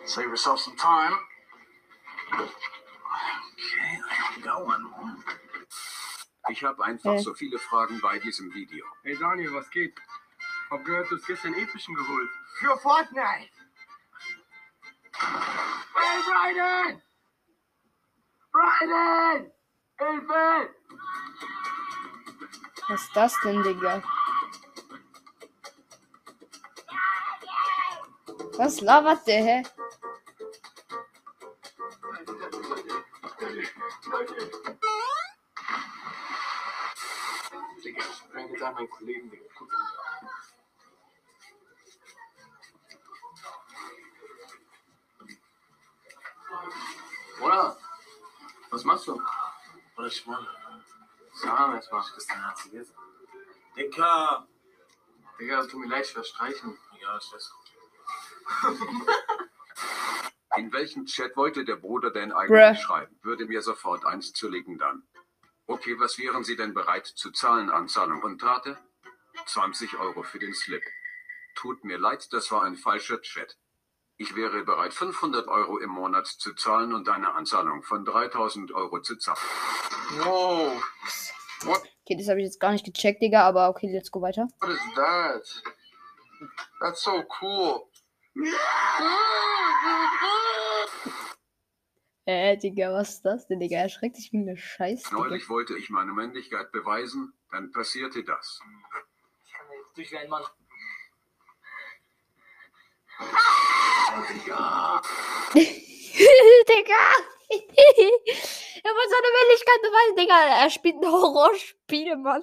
Save 0.05 0.25
yourself 0.29 0.59
some 0.59 0.75
time. 0.77 1.13
Okay, 2.31 3.99
I'm 4.35 4.41
going. 4.41 4.83
Ich 6.49 6.63
habe 6.63 6.83
einfach 6.83 7.13
Äh. 7.15 7.19
so 7.19 7.33
viele 7.33 7.57
Fragen 7.57 7.99
bei 8.01 8.19
diesem 8.19 8.53
Video. 8.53 8.85
Hey 9.03 9.17
Daniel, 9.17 9.53
was 9.53 9.69
geht? 9.71 9.95
Hab 10.69 10.85
gehört, 10.85 11.09
du 11.09 11.15
hast 11.17 11.25
gestern 11.25 11.53
Epischen 11.55 11.95
geholt. 11.95 12.29
Für 12.59 12.77
Fortnite! 12.77 13.49
Hey 15.13 16.21
Brian! 16.27 17.01
Brian! 18.51 19.51
Hilfe! 19.97 20.69
Was 22.89 23.01
ist 23.01 23.15
das 23.15 23.39
denn, 23.41 23.63
Digga? 23.63 24.03
Was 28.57 28.81
labert 28.81 29.25
der, 29.27 29.43
hä? 29.43 29.63
Digga, 37.83 38.03
ich 38.03 38.23
bring 38.31 38.49
jetzt 38.51 38.61
an 38.61 38.73
meinen 38.75 38.89
Kollegen, 38.89 39.31
Digga. 39.31 39.45
Guck 39.57 39.67
mal. 39.71 39.79
Oder? 47.41 47.77
Was 48.69 48.83
machst 48.83 49.07
du? 49.07 49.21
Oder 49.97 50.07
ich 50.07 50.25
meine, 50.27 50.47
Sag 51.33 51.73
jetzt 51.73 51.91
mal. 51.91 51.99
das 51.99 52.17
ist 52.17 52.29
dein 52.29 52.43
Herz 52.43 52.63
gewesen. 52.63 52.95
Dicker! 53.75 54.47
Digga, 55.39 55.65
tut 55.65 55.79
mir 55.79 55.87
leid, 55.87 56.05
ich 56.05 56.13
verstreichen. 56.13 56.77
Ja, 57.01 57.17
ich 57.17 57.33
weiß. 57.33 57.53
In 60.57 60.71
welchem 60.73 61.05
Chat 61.05 61.35
wollte 61.35 61.65
der 61.65 61.75
Bruder 61.75 62.11
denn 62.11 62.31
eigentlich 62.31 62.77
Bruh. 62.77 62.81
schreiben? 62.81 63.15
Würde 63.21 63.45
mir 63.45 63.61
sofort 63.61 64.05
eins 64.05 64.33
zulegen 64.33 64.77
dann. 64.77 65.03
Okay, 65.67 65.99
was 65.99 66.17
wären 66.17 66.43
Sie 66.43 66.55
denn 66.55 66.73
bereit 66.73 67.05
zu 67.07 67.31
zahlen 67.31 67.69
an 67.69 67.87
Zahlung 67.87 68.21
und 68.23 68.41
Rate? 68.43 68.77
20 69.47 69.97
Euro 69.97 70.23
für 70.23 70.39
den 70.39 70.53
Slip. 70.53 70.83
Tut 71.55 71.83
mir 71.83 71.97
leid, 71.97 72.31
das 72.31 72.51
war 72.51 72.63
ein 72.63 72.75
falscher 72.75 73.21
Chat. 73.21 73.57
Ich 74.17 74.35
wäre 74.35 74.63
bereit, 74.63 74.93
500 74.93 75.47
Euro 75.47 75.77
im 75.77 75.89
Monat 75.89 76.27
zu 76.27 76.53
zahlen 76.53 76.93
und 76.93 77.09
eine 77.09 77.33
Anzahlung 77.33 77.83
von 77.83 78.05
3000 78.05 78.71
Euro 78.71 79.01
zu 79.01 79.17
zahlen. 79.17 79.39
What? 81.63 81.83
Okay, 82.03 82.15
das 82.17 82.29
habe 82.29 82.39
ich 82.39 82.45
jetzt 82.45 82.59
gar 82.59 82.71
nicht 82.71 82.85
gecheckt, 82.85 83.21
Digga, 83.21 83.41
aber 83.41 83.69
okay, 83.69 83.91
let's 83.91 84.11
go 84.11 84.21
weiter. 84.21 84.47
What 84.61 84.69
is 84.69 84.79
that? 84.95 85.63
That's 86.79 87.03
so 87.03 87.25
cool. 87.41 87.87
Äh, 92.27 92.57
Digga, 92.57 92.91
was 92.91 93.15
ist 93.15 93.25
das 93.25 93.47
denn, 93.47 93.59
Digga? 93.59 93.77
Erschreckt 93.77 94.15
sich 94.15 94.33
wie 94.33 94.39
eine 94.39 94.57
Scheiße. 94.57 95.09
Digga. 95.09 95.21
Neulich 95.21 95.47
wollte 95.47 95.77
ich 95.77 95.91
meine 95.91 96.11
Männlichkeit 96.11 96.71
beweisen, 96.71 97.33
dann 97.51 97.71
passierte 97.71 98.23
das. 98.23 98.59
Ich 99.45 99.53
kann 99.53 99.67
jetzt 99.77 99.95
durch 99.95 100.11
wie 100.11 100.17
ein 100.17 100.29
Mann. 100.29 100.43
Digga! 104.29 105.01
er 108.83 108.91
wollte 108.91 109.09
seine 109.09 109.31
Männlichkeit 109.37 109.81
beweisen, 109.81 110.15
Digga. 110.17 110.63
Er 110.63 110.69
spielt 110.71 110.95
ein 110.95 111.11
Horrorspiel, 111.11 112.15
Mann. 112.17 112.41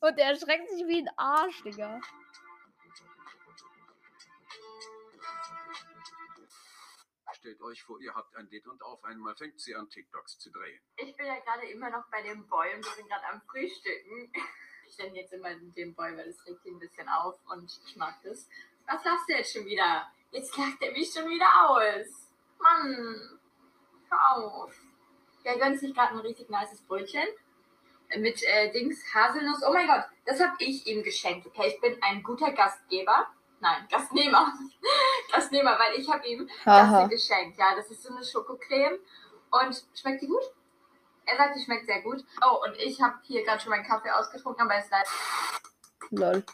Und 0.00 0.18
er 0.18 0.30
erschreckt 0.32 0.68
sich 0.68 0.86
wie 0.86 0.98
ein 0.98 1.10
Arsch, 1.16 1.62
Digga. 1.62 2.00
Stellt 7.42 7.60
euch 7.60 7.82
vor, 7.82 8.00
ihr 8.00 8.14
habt 8.14 8.36
ein 8.36 8.48
Date 8.50 8.68
und 8.68 8.80
auf 8.84 9.02
einmal 9.02 9.34
fängt 9.34 9.60
sie 9.60 9.74
an, 9.74 9.90
TikToks 9.90 10.38
zu 10.38 10.48
drehen. 10.52 10.80
Ich 10.96 11.16
bin 11.16 11.26
ja 11.26 11.40
gerade 11.40 11.66
immer 11.66 11.90
noch 11.90 12.06
bei 12.08 12.22
dem 12.22 12.46
Boy 12.46 12.72
und 12.72 12.84
wir 12.84 12.92
sind 12.92 13.08
gerade 13.08 13.26
am 13.32 13.42
Frühstücken. 13.42 14.32
Ich 14.86 14.98
nenne 14.98 15.16
jetzt 15.16 15.32
immer 15.32 15.48
den 15.54 15.94
Boy, 15.94 16.14
weil 16.16 16.26
das 16.26 16.46
regt 16.46 16.66
ihn 16.66 16.74
ein 16.74 16.78
bisschen 16.78 17.08
auf 17.08 17.38
und 17.46 17.80
ich 17.86 17.96
mag 17.96 18.14
das. 18.24 18.46
Was 18.86 19.02
lachst 19.04 19.26
du 19.26 19.32
jetzt 19.32 19.54
schon 19.54 19.64
wieder? 19.64 20.06
Jetzt 20.32 20.54
lacht 20.58 20.82
er 20.82 20.92
mich 20.92 21.10
schon 21.10 21.30
wieder 21.30 21.46
aus. 21.66 22.28
Mann, 22.58 23.40
hör 24.10 24.36
auf. 24.36 24.74
Der 25.44 25.58
gönnt 25.58 25.80
sich 25.80 25.94
gerade 25.94 26.12
ein 26.12 26.18
richtig 26.18 26.50
nices 26.50 26.82
Brötchen 26.82 27.26
mit 28.18 28.42
äh, 28.42 28.70
Dings 28.70 29.02
Haselnuss. 29.14 29.62
Oh 29.66 29.72
mein 29.72 29.86
Gott, 29.86 30.04
das 30.26 30.40
habe 30.40 30.56
ich 30.58 30.86
ihm 30.86 31.02
geschenkt. 31.02 31.46
Okay, 31.46 31.68
ich 31.74 31.80
bin 31.80 31.96
ein 32.02 32.22
guter 32.22 32.52
Gastgeber. 32.52 33.32
Nein, 33.62 33.86
Gastnehmer. 33.88 34.52
Gastnehmer, 35.30 35.78
weil 35.78 35.94
ich 36.00 36.10
habe 36.10 36.26
ihm 36.26 36.48
das 36.48 36.66
Haha. 36.66 36.98
hier 36.98 37.08
geschenkt. 37.10 37.56
Ja, 37.56 37.76
das 37.76 37.88
ist 37.92 38.02
so 38.02 38.12
eine 38.12 38.24
Schokocreme. 38.24 38.98
Und 39.52 39.84
schmeckt 39.94 40.22
die 40.22 40.26
gut? 40.26 40.42
Er 41.26 41.36
sagt, 41.36 41.56
die 41.56 41.62
schmeckt 41.62 41.86
sehr 41.86 42.02
gut. 42.02 42.24
Oh, 42.44 42.60
und 42.64 42.76
ich 42.76 43.00
habe 43.00 43.14
hier 43.22 43.44
gerade 43.44 43.60
schon 43.60 43.70
meinen 43.70 43.86
Kaffee 43.86 44.10
ausgetrunken, 44.10 44.64
aber 44.64 44.78
es 44.78 44.86
ist 44.86 44.90
leider 44.90 45.08
Lol. 46.10 46.44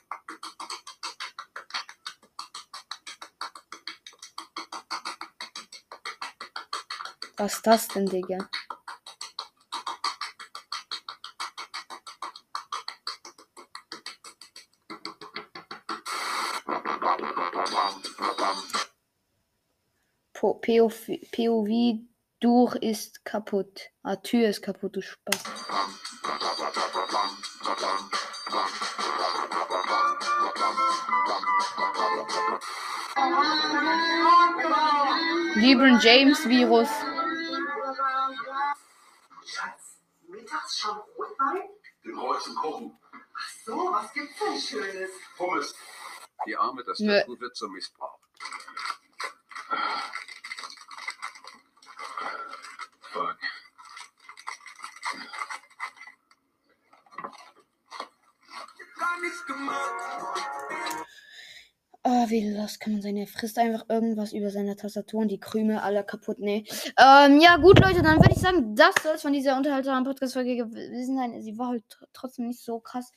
Was 7.38 7.55
ist 7.55 7.66
das 7.66 7.88
denn, 7.88 8.05
Digga? 8.05 8.51
POV, 20.68 21.16
POV 21.33 22.04
durch 22.40 22.74
ist 22.83 23.24
kaputt. 23.24 23.88
Ah, 24.02 24.16
Tür 24.16 24.50
ist 24.50 24.61
kaputt, 24.61 24.96
du 24.96 25.00
Spaß. 25.00 25.42
LeBron 35.54 35.98
James 36.02 36.46
Virus. 36.46 36.90
Schatz, 39.46 39.96
mittags 40.28 40.78
schon 40.78 40.98
Rotwein? 41.16 41.62
Den 42.04 42.20
Holz 42.20 42.44
zum 42.44 42.54
Kochen. 42.57 42.98
Ach 43.11 43.48
so, 43.64 43.72
was 43.72 44.12
gibt's 44.12 44.38
denn 44.38 44.61
Schönes? 44.61 45.11
Pommes. 45.38 45.74
Die 46.46 46.54
Arme, 46.54 46.85
das. 46.85 46.98
Tattoo 46.98 47.40
wird 47.40 47.57
so 47.57 47.68
missbraucht. 47.68 48.17
Ah, 62.29 62.31
wie 62.31 62.51
los 62.51 62.79
kann 62.79 62.93
man 62.93 63.01
sein? 63.01 63.17
Er 63.17 63.27
frisst 63.27 63.59
einfach 63.59 63.87
irgendwas 63.88 64.35
über 64.35 64.51
seine 64.51 64.77
Tastatur 64.77 65.21
und 65.21 65.29
die 65.29 65.41
Krümel 65.41 65.79
alle 65.79 66.05
kaputt. 66.05 66.38
Nee. 66.41 66.64
Ähm, 66.99 67.41
ja, 67.41 67.57
gut, 67.57 67.81
Leute, 67.81 68.03
dann 68.03 68.19
würde 68.19 68.35
ich 68.35 68.41
sagen, 68.41 68.75
das 68.75 68.95
soll 69.03 69.14
es 69.14 69.23
von 69.23 69.33
dieser 69.33 69.57
unterhaltsamen 69.57 70.05
Podcast-Folge 70.05 70.57
gewesen 70.57 71.17
sein. 71.17 71.41
Sie 71.41 71.57
war 71.57 71.69
halt 71.69 71.85
tr- 71.91 72.07
trotzdem 72.12 72.49
nicht 72.49 72.61
so 72.61 72.81
krass 72.81 73.12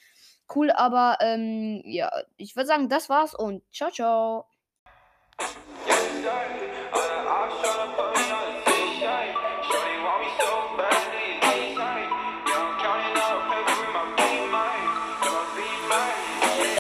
cool, 0.56 0.71
aber 0.71 1.17
ähm, 1.19 1.82
ja, 1.86 2.10
ich 2.38 2.56
würde 2.56 2.67
sagen, 2.67 2.88
das 2.88 3.10
war's 3.10 3.36
und 3.36 3.63
ciao, 3.74 3.91
ciao. 3.91 4.45